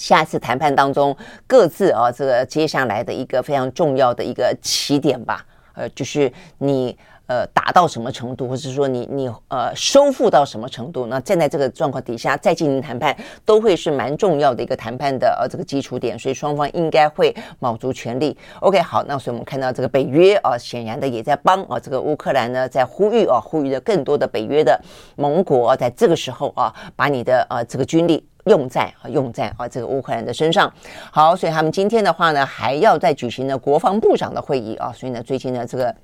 [0.00, 1.14] 下次谈判当中，
[1.46, 6.96] 各自啊，这个接下来的一个非常重要的一个起点吧，呃，就是你
[7.30, 18.36] 呃打到什么程度，或者是说你你呃收复到什么程度，那站在这个状况底下再进行谈判，都会是蛮重要的一个谈判的呃这个基础点，所以双方应该会卯足全力。
[18.58, 24.76] OK，好，那所以我们看到这个北约啊，显然的也在帮啊这个乌克兰呢在呼吁啊，呼吁的更多的北约的
[25.14, 28.26] 盟国在这个时候啊，把你的呃这个军力。
[28.46, 30.72] 用在啊，用在啊这个乌克兰的身上。
[31.12, 34.90] 好，所以他们今天的话呢，还要再举行呢国防部长的会议啊。
[34.96, 35.94] 所以呢，最近呢这个。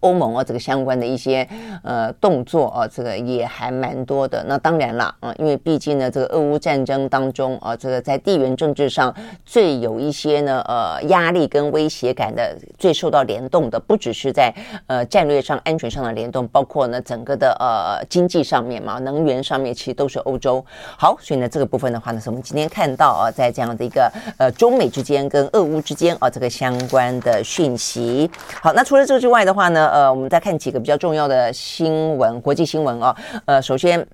[0.00, 1.46] 欧盟啊，这个相关的一些
[1.82, 4.44] 呃动作啊，这个也还蛮多的。
[4.48, 14.54] 那当然了啊，因为毕竟呢，这个俄乌战争当中啊，这个在地缘政治上最有一些呢呃压力跟威胁感的，最受到联动的，不只是在
[14.86, 20.64] 呃战略上、安全上的联动，包括呢整个的呃经济上面嘛，能源上面其实都是欧洲。
[20.96, 28.30] 好，所以呢这个部分的话呢，是我们今天看到啊，在这样的一个呃中美之间跟俄乌之间啊这个相关的讯息。
[28.62, 29.89] 好，那除了这个之外的话呢？
[29.90, 33.16] 呃，我们再看几个比较重要的新闻，国际新闻啊。
[33.44, 34.06] 呃，首先，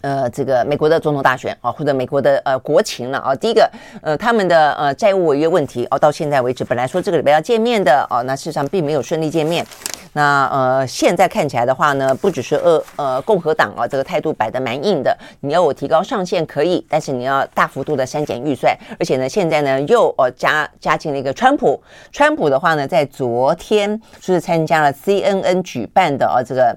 [0.00, 3.34] 呃，这个美国的总统大选啊，或者美国的呃国情了啊。
[3.34, 3.70] 第一个，
[4.02, 9.66] 呃，他们的呃债务违约问题哦，到现在为止，本来说这个礼拜要见面的哦，那事实上并没有顺利见面。
[10.12, 15.16] 那呃，现在看起来的话呢，不只是呃呃共和党啊，这个态度摆得蛮硬的。
[15.40, 21.80] 你要我提高上限可以，但是你要大幅度的删减预算，而且呢，现在呢又呃加加进了一个川普。
[22.10, 26.76] 川普的话呢，在昨天就是参加了 CNN 举办的啊这个。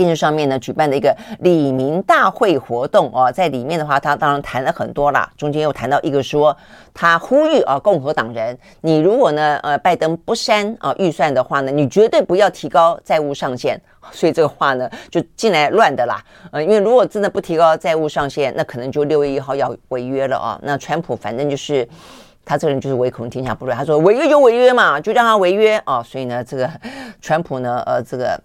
[0.00, 5.30] 电视上面呢举办的一个李民大会活动哦，在里面的话，他当然谈了很多啦。
[5.36, 6.56] 中间又谈到一个说，
[6.94, 13.78] 他呼吁啊，共和党人，你如果呢，呃，拜登不删啊预算的话呢，你绝对不要提高债务上限。
[14.10, 16.18] 所以这个话呢，就进来乱的啦。
[16.50, 20.58] 呃，因为如果真的不提高债务上限，那可能就六月一号要违约了啊。
[20.62, 21.86] 那川普反正就是
[22.42, 26.02] 他这个人就是唯恐天下不乱，他说违约就违约嘛，就让他违约啊。
[26.02, 26.70] 所以呢，这个
[27.20, 28.40] 川普呢，呃，这个。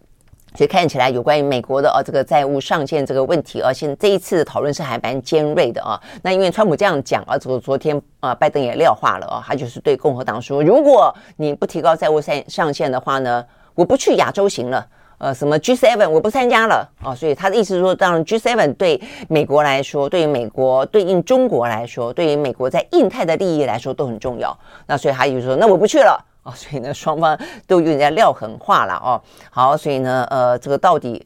[0.55, 5.99] 所以看起来有关于美国的啊这个债务上限这个问题啊，现这一次的讨论是还蛮尖锐的啊。
[6.21, 14.87] 那因为川普这样讲啊，昨昨天啊拜登也撂话了啊，他就是对共和党说，如果你不提高债务上上限的话呢，我不去亚洲行了，
[15.17, 17.13] 呃，什么 G7 我不参加了啊。
[17.13, 24.57] 所以他的意思是说，当然 G7 对美国来说，对于美国对应中国来说，对于美国在印太的利益来说都很重要。
[24.87, 26.23] 那所以他就说，那我不去了。
[26.45, 29.21] 哦，所以呢，双方都有点在撂狠话了哦。
[29.51, 31.25] 好，所以呢，呃，这个到底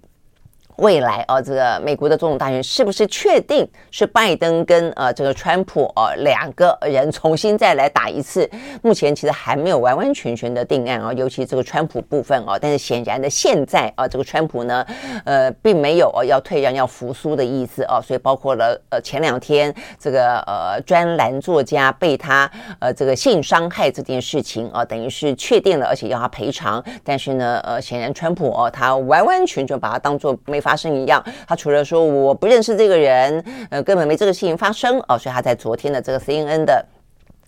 [0.80, 8.50] 未来啊，这个美国的总统大选是不是确定是拜登跟呃这个川普哦两个人重新再来打一次？
[8.82, 12.58] 目前其实还没有完完全全的定案啊，尤其这个川普部分啊。
[12.60, 14.86] 但是显然的，现在啊，这个川普呢，
[15.26, 18.00] 呃，并没有要退让、要服输的意思啊。
[18.02, 26.84] 所以包括了呃前两天这个呃专栏作家被他呃这个性伤害这件事情啊，等于是确定了，而且要他赔偿。
[27.04, 31.24] 但是呢，呃，显然川普哦，他完完全全把它当做没法发生一样。
[31.48, 36.86] 他除了说我不认识这个人，呃，根本没这个事情发生哦，所以他在昨天的这个 CNN 的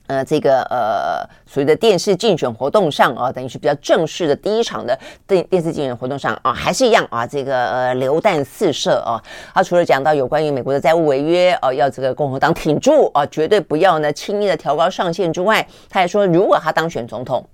[0.07, 9.21] 呃这个呃所谓的电视竞选活动上啊，等于是比较正式的第一场的电电视竞选活动上啊，还是一样啊，这个呃流弹四射啊。
[9.53, 17.47] 他除了讲到有关于美国的债务违约啊，要这个共和党挺住啊，绝对不要呢轻易的调高上限之外，他还说如果他当选总统。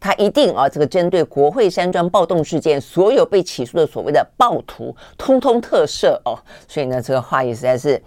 [0.00, 6.38] 他一定啊，这个针对国会山庄暴动事件，所有被起诉的所谓的暴徒，通通特赦哦。
[6.68, 8.02] 所以呢，这个话也实在是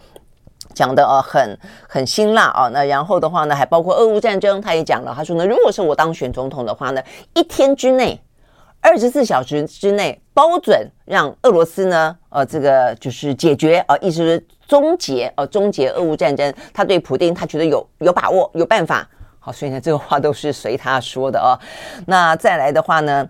[0.74, 2.68] 讲的呃，很很辛辣啊。
[2.70, 7.02] 那然后的话呢，还包括俄乌战争，他也讲了，他说呢，如果是我当选总统的话呢，
[7.34, 8.22] 一天之内，
[8.80, 16.54] 二十四小时之内，包准让俄罗斯呢，呃，这个就是解决啊，意思是终结呃，终结俄乌战争。
[16.74, 19.10] 他对普丁，他觉得有有把握，有办法。
[19.48, 21.56] 好，所以呢，这个话都是随他说的哦。
[22.06, 23.26] 那再来的话呢？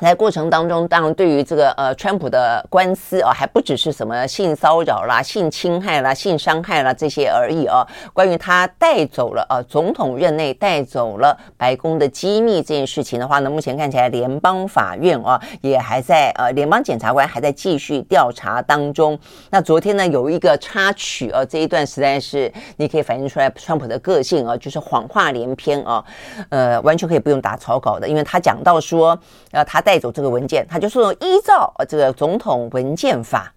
[0.00, 7.86] 在过程当中，当然对于这个呃，川普的官司啊，还不只是什么性骚扰啦、性侵害啦、性伤害啦这些而已啊。
[8.12, 19.16] 关于他带走了啊，总统任内带走了白宫的机密这件事情的话呢，目前看起来联邦法院啊也还在呃，联邦检察官还在继续调查当中。
[19.50, 26.04] 那昨天呢，有一个插曲啊，这一段实在是你可以反映出来川普的个性啊，就是谎话连篇啊，
[26.48, 29.16] 呃，完全可以不用打草稿的，因为他讲到说，
[29.52, 29.98] 呃，他带。
[30.02, 33.54] 走这个文件，他就说依照这个总统文件法，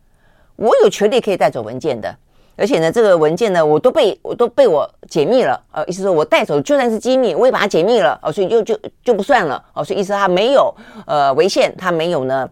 [0.57, 2.15] 我有权利可以带走文件的，
[2.55, 10.71] 而且呢，这个文件呢，我都被我都被我解密了，呃，意思说我带走就算是机密，我也把它解密了，哦，所以就就就不算了，哦，所以意思他没有
[11.07, 12.47] 呃违宪，他没有呢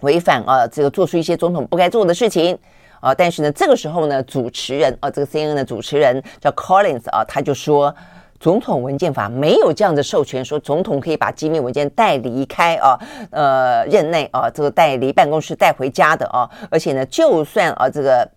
[0.00, 2.58] 违反啊这个做出一些总统不该做的事情
[3.00, 7.94] 啊，但是呢，这个时候呢，主持人啊，这个 CNN 的主持人叫 Collins 啊，他就说。
[8.42, 12.98] 总统文件法没有这样的授权，说总统可以把机密文件带离开啊，
[13.30, 18.28] 呃，任内啊，这个带离办公室带回家的啊，而且呢，就算啊，这个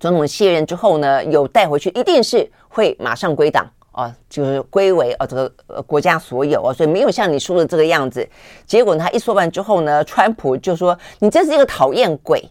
[0.00, 8.26] 总统卸任之后呢，有带回去，一定是会马上归档啊，就是归为啊这个国家所有啊，所以没有像你说的这个样子。
[8.64, 12.42] 结果他一说完之后呢，川普就说：“你真是一个讨厌鬼。”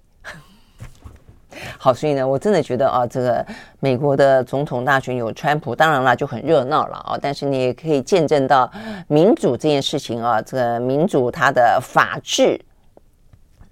[1.77, 3.45] 好，所以呢，我真的觉得啊，这个
[3.79, 7.17] 美国的总统大选有川普，当然了就很热闹了啊。
[7.21, 8.71] 但是你也可以见证到
[9.07, 12.59] 民主这件事情啊，这个民主它的法治，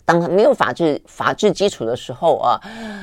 [0.05, 2.61] 当没有法治法治基础的时候啊，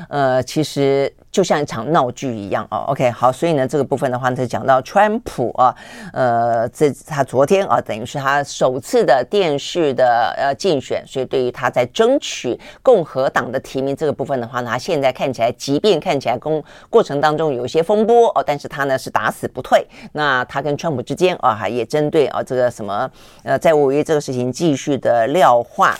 [0.08, 1.12] 呃，其实。
[1.30, 5.72] 就像一场闹剧一样哦，OK，好，所以呢，这个部分的话呢，就讲到川普啊，
[6.14, 19.86] 呃，这他昨天啊，等于是他首次的电视的呃竞选，所以对于他在争取共和党的提名这个部分的话呢，他现在看起来，即便看起来公过程当中有一些风波哦，但是他呢是打死不退。
[20.12, 23.08] 那他跟川普之间啊，也针对啊这个什么
[23.44, 25.94] 呃债务违约这个事情继续的撂话。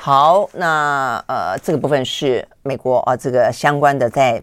[0.00, 4.42] 好，那呃，这个部分是美国啊，这个相关的在。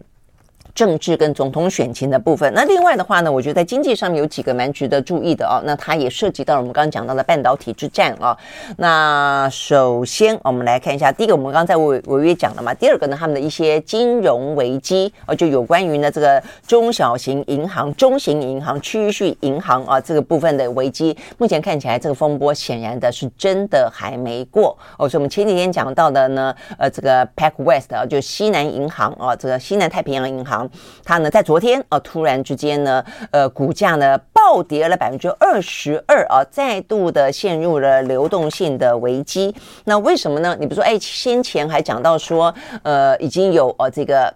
[0.76, 5.58] 政治跟总统选情的部分，那另外的话呢，我觉得在经济上面有几个蛮值得注意的哦。
[5.64, 8.36] 那它也涉及到了我们刚刚讲到的半导体之战啊。
[8.76, 25.08] 那首先我们来看一下，第一个我们刚刚在违违约讲了嘛，第二个呢，他们的一些金融危机啊，就有关于呢这个中小型银行、中型银行、区域性银行啊这个部分的危机，目前看起来这个风波显然的是真的还没过哦。
[25.08, 30.65] 所以我们前几天讲到的呢，呃，这个 PacWest 啊，就西南银行啊，这个西南太平洋银行。
[31.04, 39.54] 它呢，在昨天啊，突然之间呢，呃，股价呢暴跌了百分之二十二啊，再度的陷入了流动性的危机。
[39.84, 40.56] 那为什么呢？
[40.58, 44.32] 你比如说，哎，先前还讲到说，呃，已经有呃这个，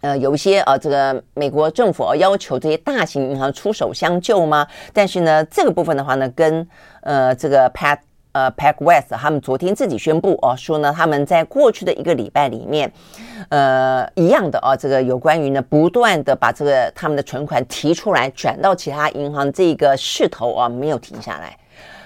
[0.00, 4.66] 呃，有一些呃这个美国政府要求这些大型银行出手相救吗？
[4.92, 6.66] 但是呢，这个部分的话呢，跟
[7.02, 7.98] 呃这个 Pat。
[8.34, 12.92] 呃，Pack West 他们昨天自己宣布哦，说呢，他们在过去的一个礼拜里面，
[13.48, 21.56] 呃，一样的啊，这个有关于呢，不断的把这个他们的存款提出来转到其他银行这个势头啊，没有停下来。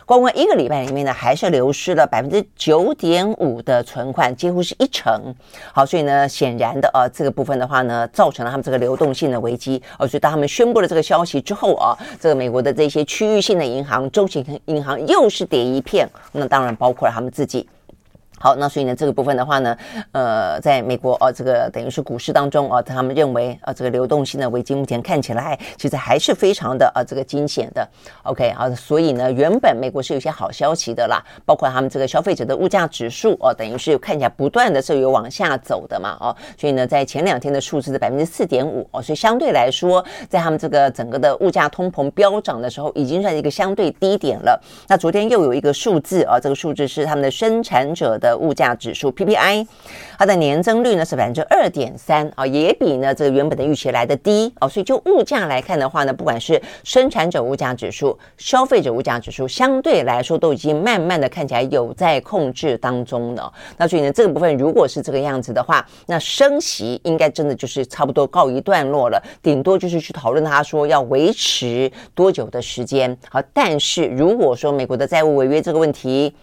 [0.08, 5.34] 光光一个礼拜里面呢，还是流失了百分之九点五的存款，几乎是一成。
[5.70, 9.82] 好，所以呢，显然的呃，这个部分的话呢，造成了他们这个流动性的危机。
[9.98, 16.08] 而所以当他们宣布了这个消息之后啊，这个美国的这些区域性的银行、中型银行又是跌一片。
[16.32, 17.68] 那当然包括了他们自己。
[18.40, 19.76] 好，那所以呢，这个部分的话呢，
[20.12, 27.86] 呃，在美国哦，这个等于是股市当中哦，他们认为呃，这个流动性的危机目前看起来其实还是非常的呃，这个惊险的。
[28.22, 44.60] OK 啊，所以呢，原本美国是有些好消息的啦，包括他们这个消费者的物价指数哦，等于是看起来不断的是有往下走的嘛哦，所以呢，在前两天的数字的百分之四点五哦，所以相对来说，在他们这个整个的物价通膨飙涨的时候，已经算是一个相对低点了。
[44.86, 48.27] 那昨天又有一个数字啊，这个数字是他们的生产者的。
[48.28, 49.66] 的物价指数 PPI，
[50.18, 63.50] 它的年增率呢是百分之二点三啊，也比呢这个原本的预期来的低哦，所以就物价来看的话呢，不管是生产者物价指数、消费者物价指数，相对来说都已经慢慢的看起来有在控制当中了。
[63.78, 73.16] 那所以呢，这个部分如果是这个样子的话，那升息应该真的就是差不多告一段落了，顶多就是去讨论他说要维持多久的时间。
[73.30, 76.34] 好，但是如果说美国的债务违约这个问题，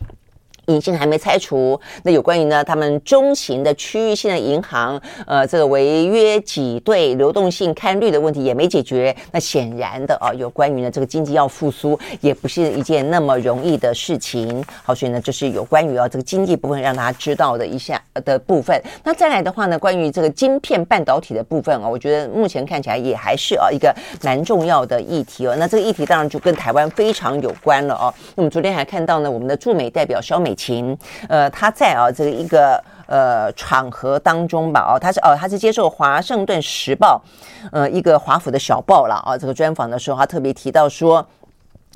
[0.67, 9.15] 隐性还没拆除，那有关于呢，他们中型的区域性的银行，呃，这个违约挤兑、流动性看绿的问题也没解决。
[9.31, 14.63] 那显然的啊，有关于呢这个经济要复苏，也不是一件那么容易的事情。
[14.83, 18.81] 好，所以呢，就是有关于啊这个经济部分让大家知道的一下的部分。
[19.03, 25.55] 那再来的话呢，关于这个晶片半导体的部分啊，我觉得目前看起来也还是啊一个蛮重要的议题哦。
[25.59, 28.13] 那这个议题当然就跟台湾非常有关了哦。
[28.29, 30.54] 那我们昨天还看到呢，我们的驻美代表萧美。
[30.55, 30.97] 情，
[31.29, 37.21] 呃，他在啊这个一个呃场合当中吧，哦，他是哦，他是接受《华盛顿时报》
[37.71, 41.27] 呃一个华府的小报了啊，这个专访的时候，他特别提到说。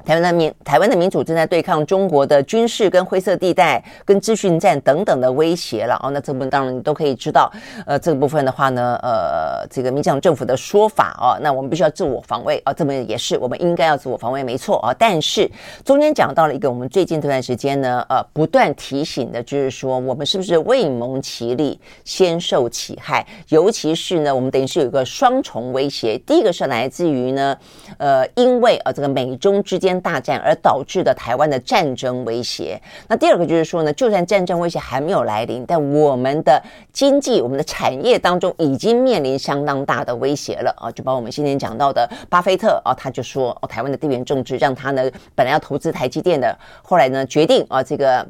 [0.05, 7.51] 台湾的民台湾的民主正在对抗中国的军事跟灰色地带跟资讯战等等的威胁了哦，那这部分当然你都可以知道，
[7.85, 14.95] 呃，这个部分的话呢，呃，这个民进党政府的说法哦，那我们必须要自我防卫啊，这么也是我们应该要自我防卫，没错啊。
[14.97, 15.49] 但是
[15.83, 23.25] 中间讲到了一个我们最近这段时间呢，呃，不断提醒的就是说，我们是不是未蒙其利先受其害？
[23.49, 27.55] 尤其是呢，我们等于是有一个双重威胁，第一个是来自于呢，
[27.97, 29.88] 呃，因为呃这个美中之间。
[30.01, 32.77] 大战而导致的台湾的战争威胁。
[33.07, 36.61] 那第二个就是说呢，就算战争威胁还没有来临，但我们的
[36.91, 40.91] 经济、我们的产业当中已经面临相当大的威胁了啊！
[40.91, 48.27] 就包括我们今天讲到的巴菲特啊，他就说哦，台湾的地缘政治让他呢本来要投资台积电的，后来呢决定啊这个。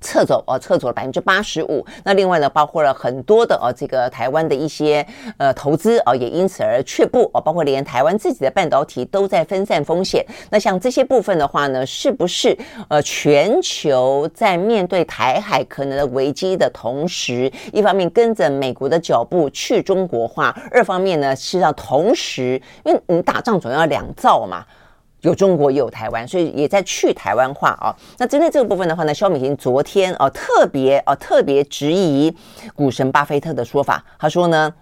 [0.00, 1.84] 撤走哦，撤走了百分之八十五。
[2.04, 7.40] 那另外呢，包括了很多的哦，这个台湾的一些呃投资哦，也因此而却步哦。
[7.40, 10.24] 包括连台湾自己的半导体都在分散风险。
[10.50, 12.56] 那像这些部分的话呢，是不是
[12.88, 24.64] 呃全球在面对台海可能的危机的同时，一方面跟着美国的脚步去中国化，二方面呢，实际上同时，因为你打仗总要两造嘛。
[25.22, 27.94] 有中国也有台湾，所以也在去台湾化啊。
[28.18, 32.34] 那针对这个部分的话呢，肖美琴昨天啊特别啊特别质疑
[32.74, 34.04] 股神巴菲特的说法。
[34.18, 34.72] 他说呢，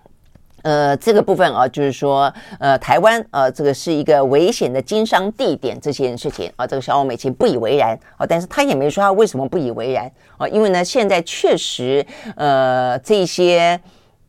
[0.62, 8.26] 呃，这个部分啊，就是说，呃，台湾呃，这个是一个危险的经商地点，这件事情啊，这个萧美琴不以为然啊。
[8.26, 12.04] 但是他也没说他为什么不以为然啊，因为呢，现在确实
[12.36, 13.80] 呃这些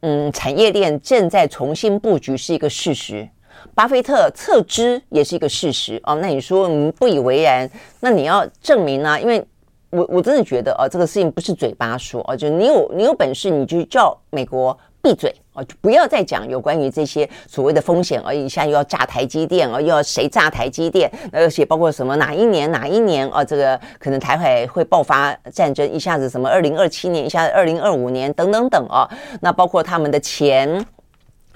[0.02, 3.28] 嗯产业链正在重新布局是一个事实。
[3.76, 9.20] 巴菲特撤资也是一个事实哦，那你说你不以为然，那你要证明呢、啊？
[9.20, 9.44] 因为
[9.92, 18.46] 我我真的觉得哦，这个事情不是嘴巴说哦，就你有你有本事你就叫美国闭嘴哦，就不要再讲有关于这些所谓的风险而已。
[18.46, 21.10] 一下又要炸台积电哦，又要谁炸台积电？
[21.32, 29.10] 而且包括什么哪一年哪一年哦，这个可能台海会爆发战争，一下子什么二零二七年，一下子二零二五年等等等哦，
[29.42, 30.86] 那包括他们的钱。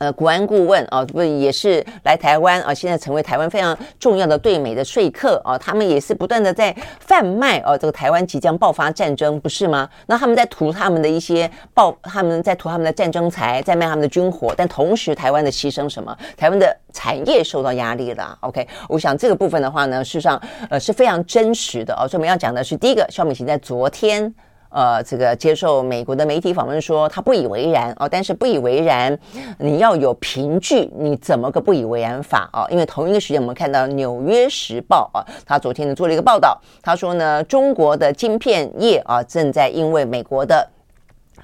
[0.03, 2.73] 呃，国安顾问啊，不也是来台湾啊？
[2.73, 9.89] 现在成为台湾非常重要的对美的说客啊，他们也是不断的在贩卖哦，这个台湾即将爆发战争，不是吗？
[10.07, 16.13] 那他们在图他们的一些爆，他们在图他们的战争财，在卖他们的军火，但同时台湾的牺牲什么？
[16.35, 18.37] 台湾的产业受到压力了。
[18.41, 20.37] OK，我想这个部分的话呢，事实上
[20.69, 22.03] 呃是非常真实的哦。
[22.05, 24.35] 所以我们要讲的是第一个，肖美琴在昨天。
[24.73, 29.17] 呃，这个接受美国的媒体访问说，他不以为然哦，但是不以为然，
[29.59, 32.65] 你要有凭据，你怎么个不以为然法啊？
[32.69, 40.67] 因为同一个时间，我们看到《纽约时报》啊，他昨天呢做了一个报道，他说呢，中国的晶片业啊正在因为美国的。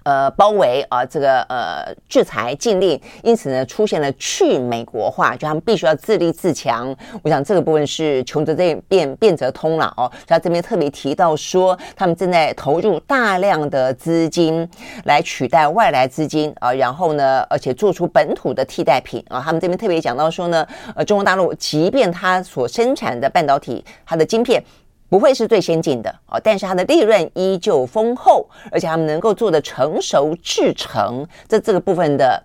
[0.10, 6.95] 呃，包围啊，这个呃制裁禁令，因此呢，出现了去美国化，就他们必须要自立自强。
[7.22, 10.12] 我想这个部分是穷则变，变变则通了哦。
[10.26, 14.68] 他这边特别提到说，他们正在投入大量的资金
[15.03, 19.39] 来取代外来资金啊，然后呢，而且做出本土的替代品啊。
[19.39, 24.64] 他们这边特别讲到说呢，呃，中国大陆即便它所生产的半导体，它的晶片。
[25.10, 32.41] 不会是最先进的哦，但是它的利润依旧丰厚，而且他们能够做的成熟制程，这这个部分的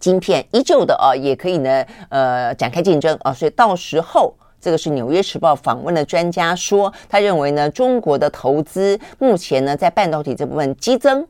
[0.00, 11.26] 晶片依旧的哦，也可以呢，呃，展开竞争啊，所以到时候这个是《纽约时报》访问的专家说，他认为呢，中国的投资目前呢在半导体这部分激增。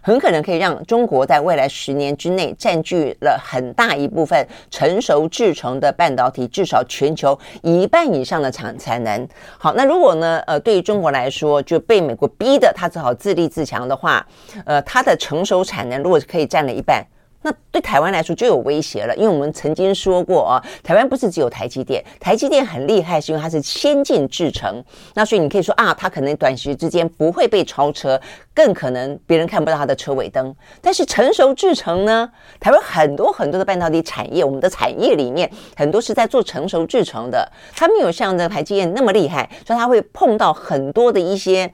[0.00, 9.28] 很可能可以让中国在未来十年之内占据了很大一部分成熟制成的半导体，至少全球一半以上的产产能。
[9.58, 14.26] 好，那如果呢，呃，对于中国来说，就被美国逼的他只好自立自强的话，
[14.64, 17.04] 呃，它的成熟产能如果可以占了一半。
[17.48, 24.84] 那对台湾来说就有威胁了，因为我们曾经说过啊，台湾不是只有台积电，台积电很厉害，是因为它是先进制程。
[25.14, 28.20] 那所以你可以说啊，它可能短时之间不会被超车，
[28.52, 30.54] 更可能别人看不到它的车尾灯。
[30.82, 32.30] 但是成熟制程呢，
[32.60, 41.72] 台湾很多很多的半导体产业，我们的产业里面很多是在做成熟制程的，它没有像这台积电那么厉害，所以它会碰到很多的一些。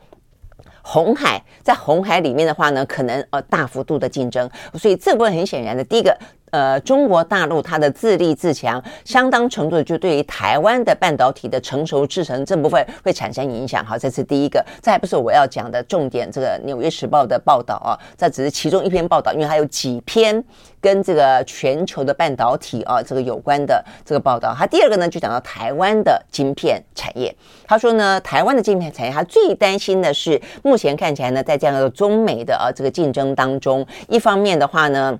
[0.87, 6.16] 红海在红海里面的话呢，可能呃大幅度的竞争，所以这部分很显然的，第一个。
[6.55, 13.84] 呃，中国大陆它的自立自强，相当程度就对于台湾的半导体的成熟制程这部分会产生影响。
[13.84, 14.64] 好，这是第一个。
[14.80, 16.30] 这还不是我要讲的重点。
[16.30, 20.44] 这个《纽约时报》的报道啊，这只是其中一篇报道，因为它有几篇
[20.80, 24.55] 跟这个全球的半导体啊这个有关的这个报道。
[24.57, 27.34] 它第二个呢，就讲到台湾的晶片产业。
[27.66, 35.18] 他说呢，台湾的晶片产业，他最担心的是，目前看起来呢，在这样的中美的啊这个竞争当中，一方面的话呢。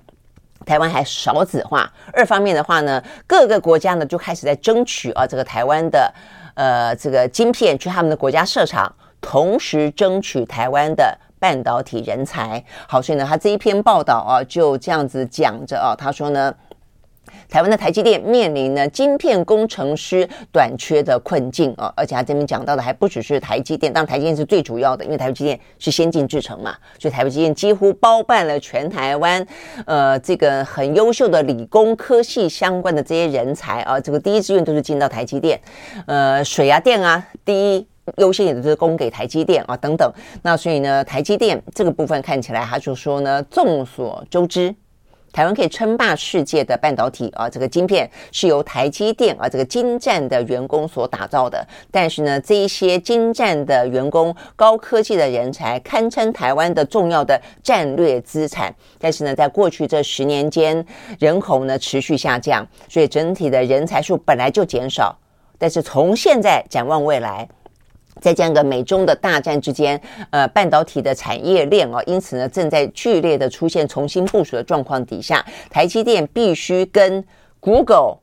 [0.65, 6.13] 台湾还少子化，二方面的话呢，各个国家呢就开始在争取啊，这个台湾的
[6.55, 12.63] 呃这个晶片去他们的国家设厂，同时争取台湾的半导体人才。
[12.87, 16.53] 好，所以呢，他这一篇报道啊就这样子讲着啊，他说呢。
[17.49, 29.45] 台湾的台积电面临呢晶片工程师短缺的困境啊，而且他这边讲到的还不只是台积电，当然台积电是最主要的，因为台积电是先进制程嘛，所以台积电几乎包办了全台湾，
[29.85, 35.59] 呃，这个很优秀的理工科系相关的这些人才啊，这个第一志愿都是进到台积电，
[36.07, 37.87] 呃，水啊电啊，第一
[38.17, 40.11] 优先也都是供给台积电啊等等，
[40.43, 44.75] 那所以呢，台积电这个部分看起来，他就说呢，众所周知。
[45.35, 51.67] 台湾可以称霸世界的半导体啊，这个晶片是由台积电啊这个精湛的员工所打造的。
[51.91, 58.73] 但是呢，这一些精湛的员工、高科技的人才，堪称台湾的重要的战略资产。
[58.97, 60.85] 但是呢，在过去这十年间，
[61.19, 65.13] 人口呢持续下降，所以整体的人才数本来就减少。
[65.57, 67.45] 但是从现在展望未来。
[68.21, 69.99] 在这样一个美中的大战之间，
[70.29, 77.23] 呃，半导体的产业链哦，因此呢，正在剧烈的出现重新部署的状况底下，台积电必须跟
[77.59, 78.19] Google、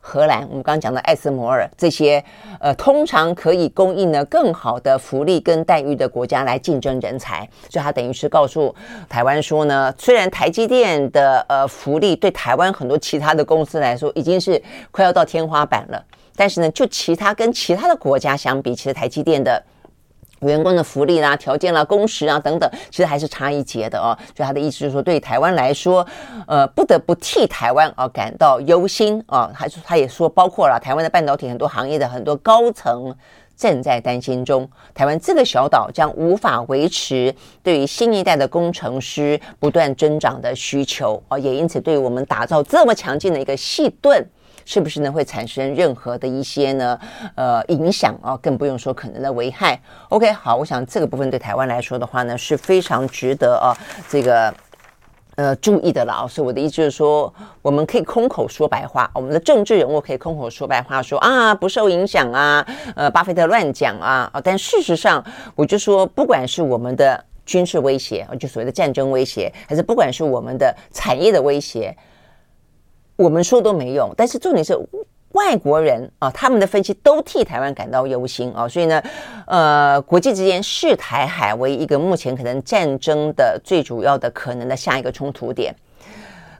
[0.00, 2.24] 荷兰，我们刚刚讲的艾斯摩尔这些，
[2.58, 8.74] 呃，通常可以供应呢更好的福利跟待遇的国家来竞争人才，所以他等于是告诉
[9.08, 16.04] 台湾说呢，虽然台积电的呃福利对台湾很多其他的公司来说已经是快要到天花板了。
[16.40, 19.62] 但是呢，就其他跟其他的国家相比，其实台积电的
[20.40, 24.16] 员工的福利啦、条件啦、工时啊等等，其实还是差一截的哦。
[24.34, 26.06] 所以他的意思就是说，对台湾来说，
[26.46, 29.50] 呃，不得不替台湾啊感到忧心啊。
[29.54, 33.14] 还是他也说，包括了台湾的半导体很多行业的很多高层
[33.54, 44.26] 正在担心中，台湾这个小岛将无法维持对于新一代的工程师不断增长的需求啊，也因此对于我们打造这么强劲的一个细盾。
[44.72, 45.10] 是不是呢？
[45.10, 46.96] 会产生任何的一些呢？
[47.34, 49.76] 呃，影响啊，更不用说可能的危害。
[50.10, 53.74] OK，好，我想这个部分对台湾来说的话呢，是非常值得啊，
[54.08, 54.54] 这个
[55.34, 56.28] 呃注意的了啊。
[56.28, 62.64] 所以我的意思就是说，我们可以空口说白话，我们的政治人物可以空口说白话说，啊不受影响啊，
[62.94, 64.40] 呃，巴菲特乱讲啊啊。
[64.40, 65.24] 但事实上，
[65.56, 71.92] 我就说，不管是我们的军事威胁，就所谓的战争威胁，还是不管是我们的产业的威胁。
[73.20, 74.74] 我们说都没用，但是重点是
[75.32, 79.02] 外国人啊，他们的分析都替台湾感到忧心啊，所以呢，
[79.46, 85.74] 呃，国际之间视台海为一个目前可能战争的最主要的可能的下一个冲突点，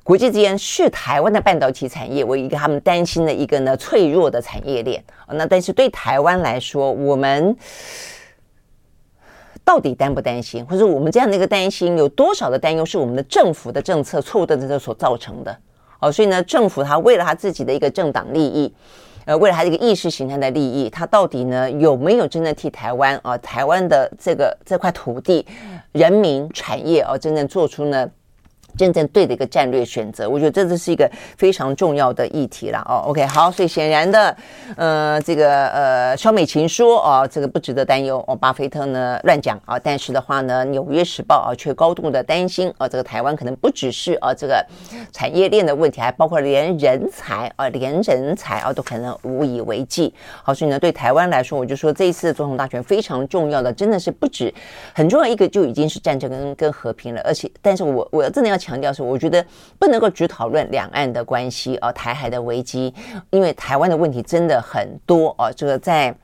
[0.04, 5.32] 国际之间视台湾的半导体产业为一个他们担心的一个呢脆弱的产业链啊。
[5.32, 7.56] 那但是对台湾来说，我们
[9.64, 15.56] 到底担不担心，或者我们这样的一个担心有多少的担忧是我们的政府的政策错误的政策所造成的？
[16.00, 18.72] 哦，所以呢，政府他为了他自己的一个政党利益，
[19.26, 25.46] 呃，为了他这个意识形态的利益，他到底呢有没有真正替台湾啊、呃，台湾的这个这块土地、
[25.92, 28.08] 人民、产业啊、真正做出呢
[28.76, 33.08] 真正对的一个战略选择，我觉得这这是一个非常重要的议题了哦。
[33.08, 34.36] OK，好，所以显然的，
[34.76, 38.34] 呃，这个呃，萧美琴说哦，这个不值得担忧哦。
[38.34, 44.64] 巴菲特呢乱讲啊，但是的话呢，《纽约时报》啊却高度的担心啊，这个台湾可能不只是啊这个
[45.12, 50.12] 产业链的问题，还包括连人才啊，连人才啊都可能无以为继。
[50.42, 54.52] 好，所以呢，对台湾来说，我就说这一次总统大选非常重要的，真的是不止
[54.94, 58.78] 很重要一个就已经是战争跟跟和平了，而且，但是我我要真的要强。
[58.78, 59.44] 调是，我觉得
[59.78, 62.94] 不能够只讨论两岸的关系啊，台海的危机，
[63.30, 66.14] 因为台湾的问题真的很多啊，这个在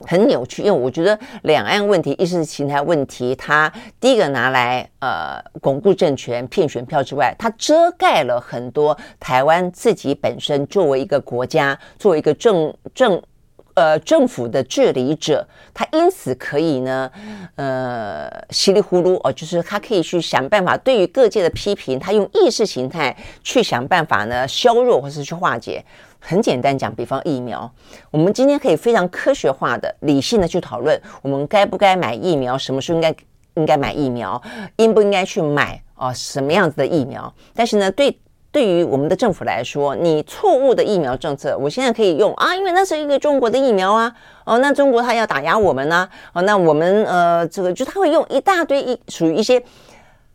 [0.00, 0.62] 很扭曲。
[0.62, 13.22] 因为我觉得两岸问题、意识形态问题，它第一个拿来呃巩固政权、骗选票之外，它遮盖了很多台湾自己本身作为一个国家、作为一个政政。
[13.74, 17.10] 呃，政府的治理者，他因此可以呢，
[17.54, 25.84] 呃，稀里糊涂哦，就是他可以去想办法，对于各界的批评，他用意识形态去想办法呢，削弱或是去化解。
[26.18, 27.70] 很简单讲，比方疫苗，
[28.10, 33.14] 我们今天可以非常科学化的、理性的去讨论，我们该不该买疫苗，什么时候应该
[33.54, 34.40] 应该买疫苗，
[34.76, 37.32] 应不应该去买哦，什么样子的疫苗？
[37.54, 38.18] 但是呢，对。
[38.52, 44.12] 对于我们的政府来说，你错误的疫苗政策，我现在可以用啊，因为那是一个中国的疫苗啊，
[44.44, 49.62] 哦，那中国他要打压我们呢，哦，那我们呃，这个就他会用一大堆一属于一些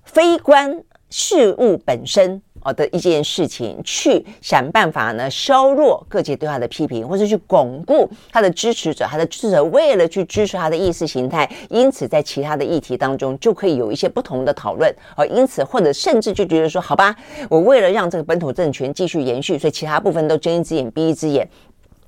[0.04, 2.42] 非关事物本身。
[2.66, 9.06] 好的一件事情，去想办法呢，削弱各界对他的批评，或者去巩固他的支持者。
[9.06, 14.92] 他的支持者为了去支持他的意识形态，因此在其他的议题当中就可以有一些不同的讨论。
[15.16, 17.16] 而因此或者甚至就觉得说，好吧，
[17.52, 21.48] 我为了让这个本土政权继续延续，所以其他部分都睁一只眼闭一只眼。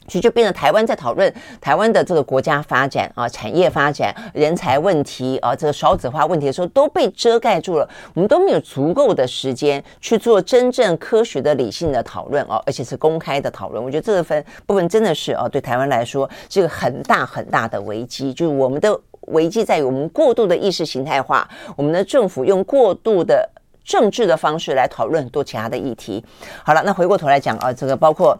[0.07, 13.83] 其实就变成台湾在讨论台湾的这个国家发展啊，产业发展、人才问题啊，这个少子化问题的时候都被遮盖住了，我们都没有足够的时间去做真正科学的、理性的讨论啊，而且是公开的讨论。
[13.83, 18.97] 我觉得这个分部分真的是啊，对台湾来说是一个很大很大的危机，就是我们的
[19.27, 23.49] 危机在于我们过度的意识形态化，我们的政府用过度的
[23.83, 26.23] 政治的方式来讨论很多其他的议题。
[26.63, 28.39] 好了，那回过头来讲啊，这个包括。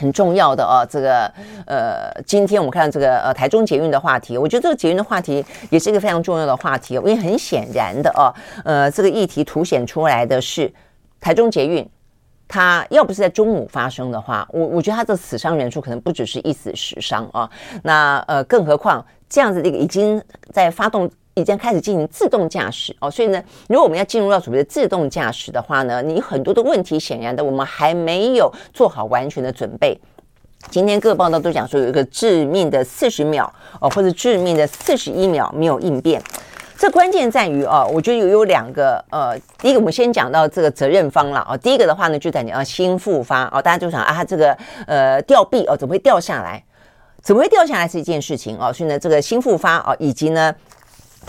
[0.00, 1.30] 很重要的啊，这个
[1.66, 8.32] 呃，今天我们看到这个呃台中捷运的话题，我觉得这个捷运的话题也是一个非常重要的话题，因为很显然的啊，
[8.64, 10.72] 呃，这个议题凸显出来的是
[11.20, 11.86] 台中捷运，
[12.48, 17.50] 它要不是在中午发生的话，我我觉得它的死伤人数可能不只是一死十伤啊，
[17.82, 21.10] 那呃，更何况这样子的一个已经在发动。
[21.34, 29.98] 已经开始进行自动驾驶哦，所以呢，如果我们要进入到所谓的自动驾驶的话呢，你很多的问题显然的我们还没有做好完全的准备。
[30.68, 33.50] 今天各报道都讲说有一个致命的四十秒
[33.80, 36.20] 哦，或者致命的四十一秒没有应变，
[36.76, 44.54] 这关键在于啊，我觉得有有两个呃，第一个我们先讲到这个责任方了啊，第一个的话呢就在讲啊新复发哦，大家就想啊这个
[44.86, 46.62] 呃吊臂哦怎么会掉下来？
[47.22, 50.54] 怎么会掉下来是一件事情哦，所以呢这个新复发啊以及呢。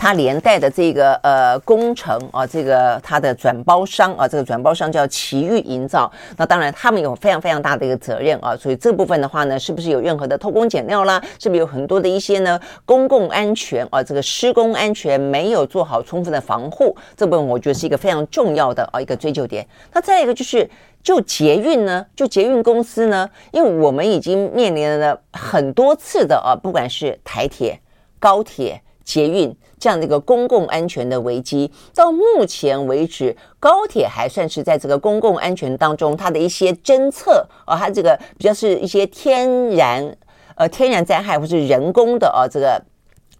[0.02, 6.10] 它连带的这个呃工程啊，这个它的转包商啊，这个转包商叫奇遇营造。
[6.36, 8.56] 那当然，他们有非常非常大的一个责任啊。
[8.56, 11.22] 所以这部分的话呢，是不是有任何的偷工减料啦？
[11.38, 16.96] 是不是有很多的一些呢公共安全啊，这个施工安全没有做好充分的防护？
[17.16, 19.64] 这部分我觉得是一个非常重要的啊一个追究点。
[19.92, 20.68] 那再一个就是，
[21.00, 27.78] 就捷运呢，就捷运公司呢，因为我们已经面临了很多次的啊，不管是台铁、
[28.18, 28.82] 高铁。
[29.04, 29.52] 捷运
[29.82, 40.16] 这样的一个公共安全的危机，到目前为止，高铁还算是在这个公共安全当中，它的一些侦测啊，它这个比较是一些天然
[40.54, 42.80] 呃天然灾害或是人工的啊，这个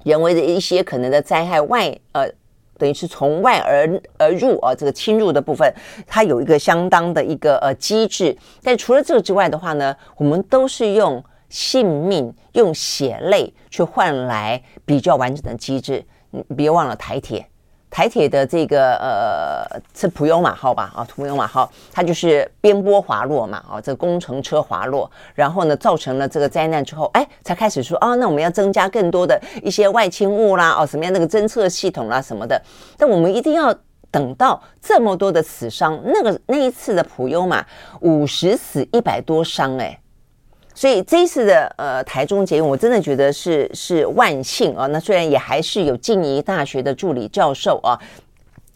[0.02, 2.28] 人为的一些可能的灾害外呃，
[2.76, 5.72] 等于是从外而而入啊，这个侵入的部分，
[6.08, 8.36] 它有一个相当的一个呃机制。
[8.64, 11.22] 但除了这个之外的话呢，我们都是用。
[11.52, 16.02] 性命用血泪去换来比较完整的机制，
[16.56, 17.46] 别忘了台铁，
[17.90, 20.92] 台铁的这个呃是普悠玛号吧？
[20.96, 32.60] 啊，普悠玛号，它就是边坡滑落嘛，啊，这个工程车滑落，然后呢造成了这个灾难之后，哎，才开始说啊，那我们要增加更多的一些外轻物啦，哦，什么样那个侦测系统啦什么的，
[32.96, 33.74] 但我们一定要
[34.10, 37.64] 等到这么多的死伤，那个那一次的普悠玛
[38.00, 39.98] 五十死一百多伤，哎。
[40.74, 44.86] 所以这一次的呃台中捷运，我真的觉得是是万幸啊。
[44.86, 47.98] 那虽然也还是有静宜大学的助理教授啊，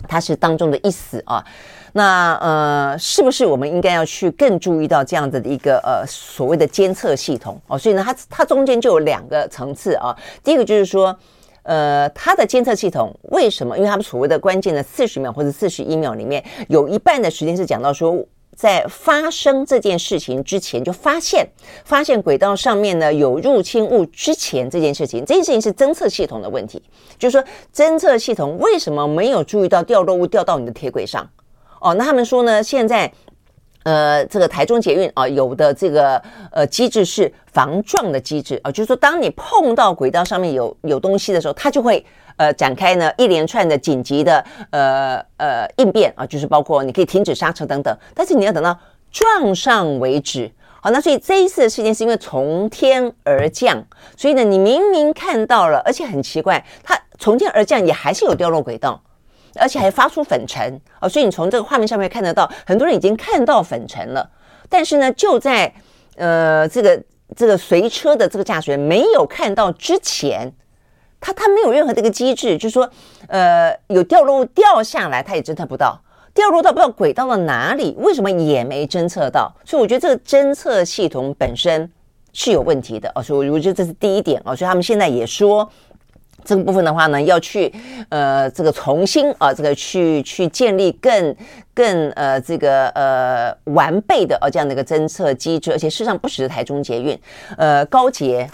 [0.07, 1.45] 他是当中的一死啊。
[1.93, 7.79] 那呃，是不是我们应该要去更注意到这样子的一个呃所谓的监测系统哦？
[7.79, 10.15] 所以呢，它它中间就有两个层次啊。
[10.45, 11.19] 第一个就是说，
[11.63, 13.75] 呃，它的监测系统为什么？
[13.79, 18.23] 因为他们所谓的关键的四十秒或者四十一秒里面，有一半的时间是讲到说，
[18.57, 21.47] 在发生这件事情之前就发现
[21.85, 26.83] 发现轨道上面呢有入侵物之前这件事情，这件事情是侦测系统的问题，
[27.19, 31.29] 就是说侦测系统为什么没有注意到掉落物掉到你的铁轨上？
[31.81, 33.13] 哦，那他们说呢，现在。
[33.85, 42.05] 呃，这个台中捷运啊，有的这个呃机制是防撞的机制啊，就是说，当你碰到轨道上面有有东西的时候，它就会
[42.37, 48.79] 呃展开呢一连串的紧急的呃呃应变啊，就是包括你可以停止刹车等等，但是你要等到
[49.11, 50.51] 撞上为止。
[50.81, 53.83] 好，那所以这一次的事件是因为从天而降，
[54.17, 59.03] 所以呢，你明明看到了，而且很奇怪，它从天而降也还是有掉落轨道。
[59.59, 64.31] 而且还发出粉尘哦，所以你从这个画面上面看得到，很多人已经看到粉尘了。
[64.69, 65.73] 但是呢，就在
[66.17, 67.03] 呃这个
[67.35, 70.53] 这个随车的这个驾驶员没有看到之前，
[71.21, 72.91] 他他没有任何这个机制，就是说
[73.29, 76.01] 呃有掉落掉下来，他也侦测不到，
[76.35, 79.53] 掉落到不知道轨道的哪里，为什么也没侦测到？
[79.65, 81.91] 所以我觉得这个侦测系统本身
[82.33, 85.69] 是有问题的哦，所以我觉得这是第一点哦，所以他们现在也说。
[86.45, 87.73] 这个部分的话呢，要去
[88.09, 91.35] 呃这个重新啊这个去去建立更
[91.75, 97.19] 更呃这个呃完备的呃这样的一个侦测机制，而且事实上不只是台中捷运，
[97.57, 98.49] 呃高捷。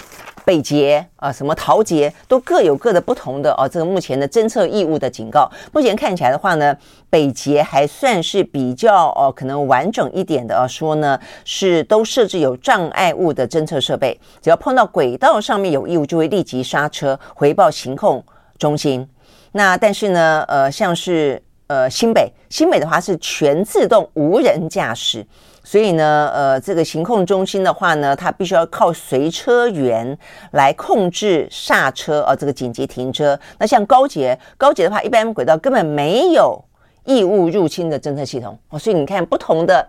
[0.44, 3.68] 北捷啊，什么桃捷都各有各的不同的哦。
[3.68, 6.76] 这个目前的侦测异物的警告，目前看起来的话呢，
[7.08, 10.66] 北捷还算是比较哦，可能完整一点的啊。
[10.66, 18.24] 说呢是都设置有障碍物的侦测设备，只要碰到轨道上面有异物，就会立即刹车回报行控
[18.58, 19.08] 中心。
[19.52, 25.24] 那但是呢，呃，像是呃新北，新北的话是全自动无人驾驶。
[25.64, 30.16] 所以呢，呃，这个行控中心的话呢，它必须要靠随车员
[30.52, 33.38] 来控制刹车呃，这个紧急停车。
[33.58, 36.62] 那像高捷，高捷的话，一般轨道根本没有
[37.04, 39.86] 异物入侵的侦测系统哦，所以你看不同的。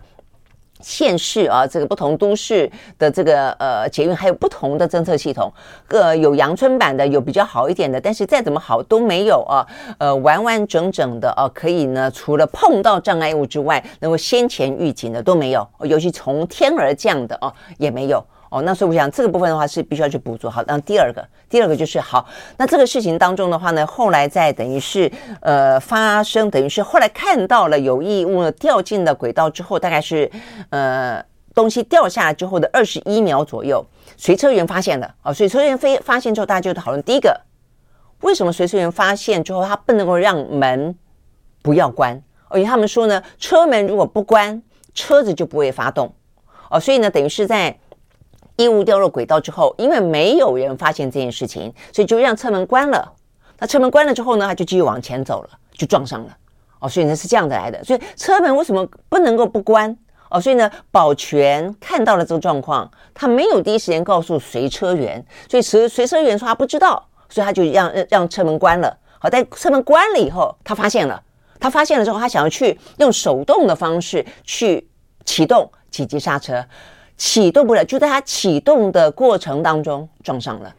[0.80, 5.50] 县市啊，这个不同都市的这个呃捷运还有不同的侦测系统，
[5.88, 9.66] 呃，有阳春版的，有比较好一点的，但是再怎么好都没有啊，
[9.98, 18.22] 呃，完完整整的啊，可以呢，除了碰到障碍物之外，能够先前预警的都没有，尤其从天而降的啊，也没有。
[18.54, 20.48] 哦，那所以我想这个部分的话是必须要去补足。
[20.48, 22.24] 好，那第二个，第二个就是好，
[22.56, 30.30] 那这个事情当中的话呢，后来在等于是呃发生，等于是后来看到了有异物掉进了轨道之后，大概是
[30.70, 31.20] 呃
[31.52, 33.84] 东西掉下来之后的二十一秒左右，
[34.16, 37.40] 随车员发现了啊，随车员飞发现之后，大家就讨论第一个，
[38.20, 40.96] 为什么随车员发现之后他不能够让门
[41.60, 42.22] 不要关？
[42.46, 44.62] 而且他们说呢，车门如果不关，
[44.94, 46.14] 车子就不会发动
[46.70, 47.76] 哦，所以呢，等于是在。
[48.56, 53.12] 异物掉落轨道之后，因为没有人发现这件事情，所以就让车门关了。
[53.58, 56.36] 那车门关了之后呢，他就继续往前走了，就撞上了。
[56.80, 57.82] 哦，所以呢是这样的来的。
[57.82, 59.96] 所以车门为什么不能够不关？
[60.30, 68.96] 哦，所以呢，保全看到了这个状况，他没有第一时间告诉随车员，所以随随车员说他不知道，所以他就让让车门关了。
[69.18, 71.22] 好，在车门关了以后，他发现了，
[71.60, 74.88] 他发现了之后，他想要去用手动的方式去
[75.24, 76.64] 启动紧急刹车。
[77.16, 80.74] 启动不了，就在它启动的过程当中撞上了。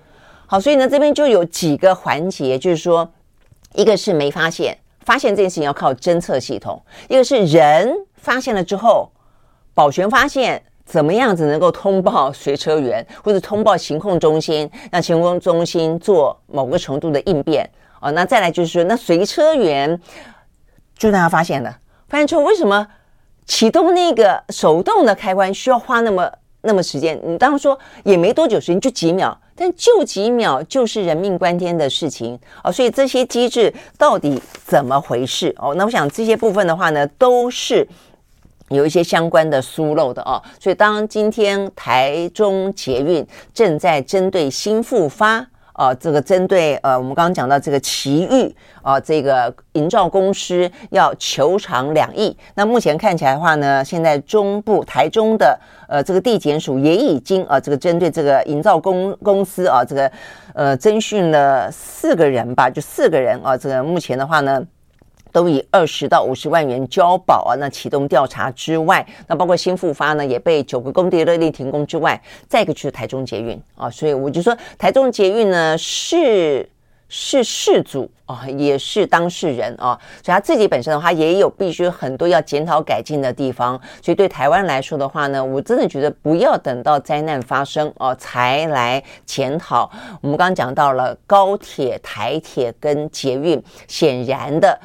[0.46, 3.10] 好，所以呢，这边就有几个环节，就是说，
[3.74, 6.78] 一个是没发现，发现这件事情要靠侦测系统；
[7.10, 9.10] 一个是人发现了之后，
[9.74, 17.68] 保全发现怎么样子能够通报随车员或者通报行控中心，让行控中心做某个程度的应变。
[18.02, 20.00] 哦，那再来就是说，那随车员
[20.98, 21.76] 就让他发现了，
[22.08, 22.88] 发现之后为什么？
[23.46, 26.32] 启动那个手动的开关需要花那么
[26.62, 27.20] 那么时间？
[27.24, 32.72] 你当然说也没多久时间，就几秒，但就几秒就是人命关天的事情哦。
[32.72, 35.76] 所以这些机制到底怎么回事哦？
[35.76, 37.88] 那我想这些部分的话呢，都是
[38.70, 40.42] 有一些相关的疏漏的哦。
[40.60, 45.48] 所以当今天台中捷运正在针对新复发。
[45.76, 52.36] 啊、这个针对呃，我们刚刚讲到这个奇遇啊、这个营造公司要求偿两亿。
[52.56, 55.60] 那目前看起来的话呢，现在中部台中的
[55.90, 60.12] 呃这个地检署也已经啊、这个针对这个营造公公司啊，这个
[60.54, 64.66] 呃侦讯了四个人吧，就四个人啊，这个目前的话呢。
[65.36, 72.18] 都以二十到五十万元交保啊，那启动调查之外，那包括新复发呢，也被九个工地勒令停工之外，
[72.48, 76.70] 再一个就是台中捷运啊，所以我就说台中捷运呢是
[77.10, 83.78] 是事主啊，也是当事人啊，所以他自己本身的话也有必须很多要检讨改进的地方。
[84.02, 89.92] 所以对台湾来说的话呢，我真的觉得不要等到灾难发生哦才来检讨。
[90.22, 94.80] 我们刚刚讲到了高铁、台铁跟捷运，显然的。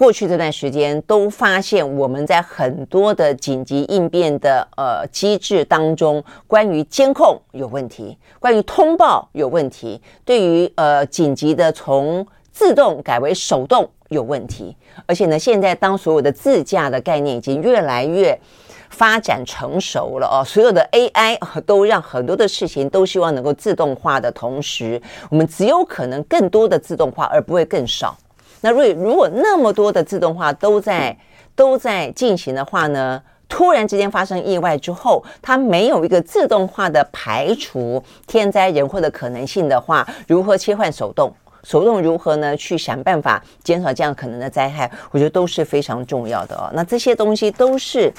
[0.00, 14.74] 过去这段时间都发现，我们在很多的紧急应变的呃机制当中，关于监控有问题，关于通报有问题，对于呃紧急的从自动改为手动有问题。
[15.04, 18.40] 而且呢，现在当所有的自驾的概念已经越来越
[18.88, 21.36] 发展成熟了哦，所有的 AI
[21.66, 24.98] 都让很多的事情都希望能够自动化的同时，
[25.28, 28.16] 我们只有可能更多的自动化，而不会更少。
[28.60, 31.16] 那如如果那么多的自动化都在
[31.54, 41.32] 都在进行的话呢，突然之间发生意外之后，它没有一个自动化的排除天灾人祸的可能性的话，如何切换手动？
[41.62, 42.56] 手动如何呢？
[42.56, 46.70] 去想办法减少这样可能的灾害，我觉得都是非常重要的哦。
[46.72, 48.12] 那这些东西都是。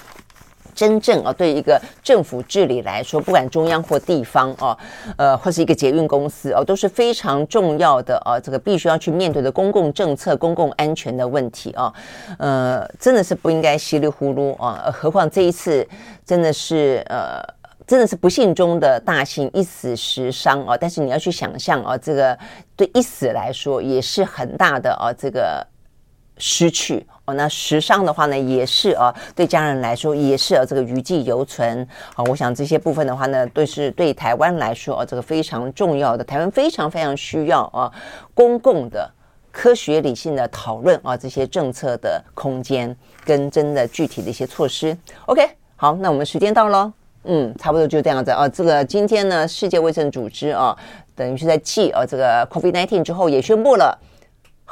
[0.81, 4.75] 真正啊，对一个政府治理来说，不管中央或地方哦，
[5.15, 11.93] 呃，或是一个捷运公司哦，都是非常重要的啊，这个必须要去面对的公共政策、公共安全的问题啊，
[12.39, 15.87] 呃，真的是不应该稀里糊涂啊，何况这一次
[16.25, 17.39] 真的是呃，
[17.85, 22.35] 真的是不幸中的大幸，一死十伤啊，但是你要去想象哦，这个
[22.75, 25.63] 对一死来说也是很大的啊，这个。
[26.43, 32.23] 失去那时尚的话呢，也是啊，对家人来说也是啊，这个余悸犹存啊。
[32.29, 37.91] 我想这些部分的话呢，都是对台湾来说啊，这个非常重要的，台湾非常非常需要啊，
[38.33, 39.09] 公共的
[39.51, 44.97] 科学理性的讨论啊，这些政策的空间跟真的具体的一些措施。
[45.25, 46.91] OK，好，那我们时间到喽，
[47.23, 48.47] 嗯，差不多就这样子啊。
[48.47, 50.77] 这个今天呢，世界卫生组织啊，
[51.15, 53.97] 等于是在继啊这个 COVID-19 之后也宣布了。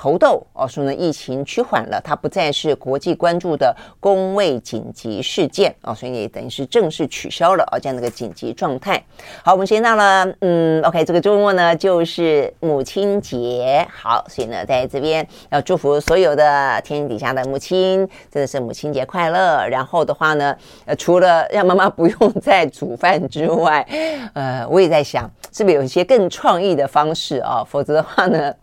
[0.02, 9.04] 猴痘哦，说呢疫情趋缓了，它不再是国际关注的公卫紧急事件哦，所以也等于是正式取消了啊这样的一个紧急状态。
[9.44, 19.68] 好，我们时间到了，嗯，OK，这个周末呢就是母亲节，好，所以呢在这边要祝福所有的天底下的母亲，真的是母亲节快乐。
[19.68, 23.86] 然后的话呢，呃，除了让妈妈不用再煮饭之外，
[24.34, 27.62] 呃，我也在想，是不是有一些更创意的方式啊？
[27.68, 28.54] 否则的话呢？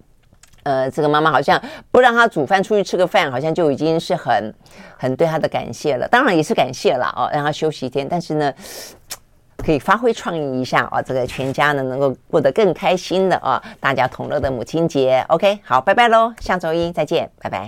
[0.66, 1.60] 呃，这个妈妈好像
[1.92, 4.52] 不让她煮饭，出去吃个饭，好像就已经是很
[4.96, 6.08] 很对她的感谢了。
[6.08, 8.04] 当然也是感谢了哦，让她休息一天。
[8.08, 8.52] 但是呢，
[9.58, 15.24] 可以发挥创意一下哦，这个全家呢能够过得更开心的啊，大家同乐的母亲节。
[15.28, 17.64] OK，好，拜拜喽，下周一再见，拜拜。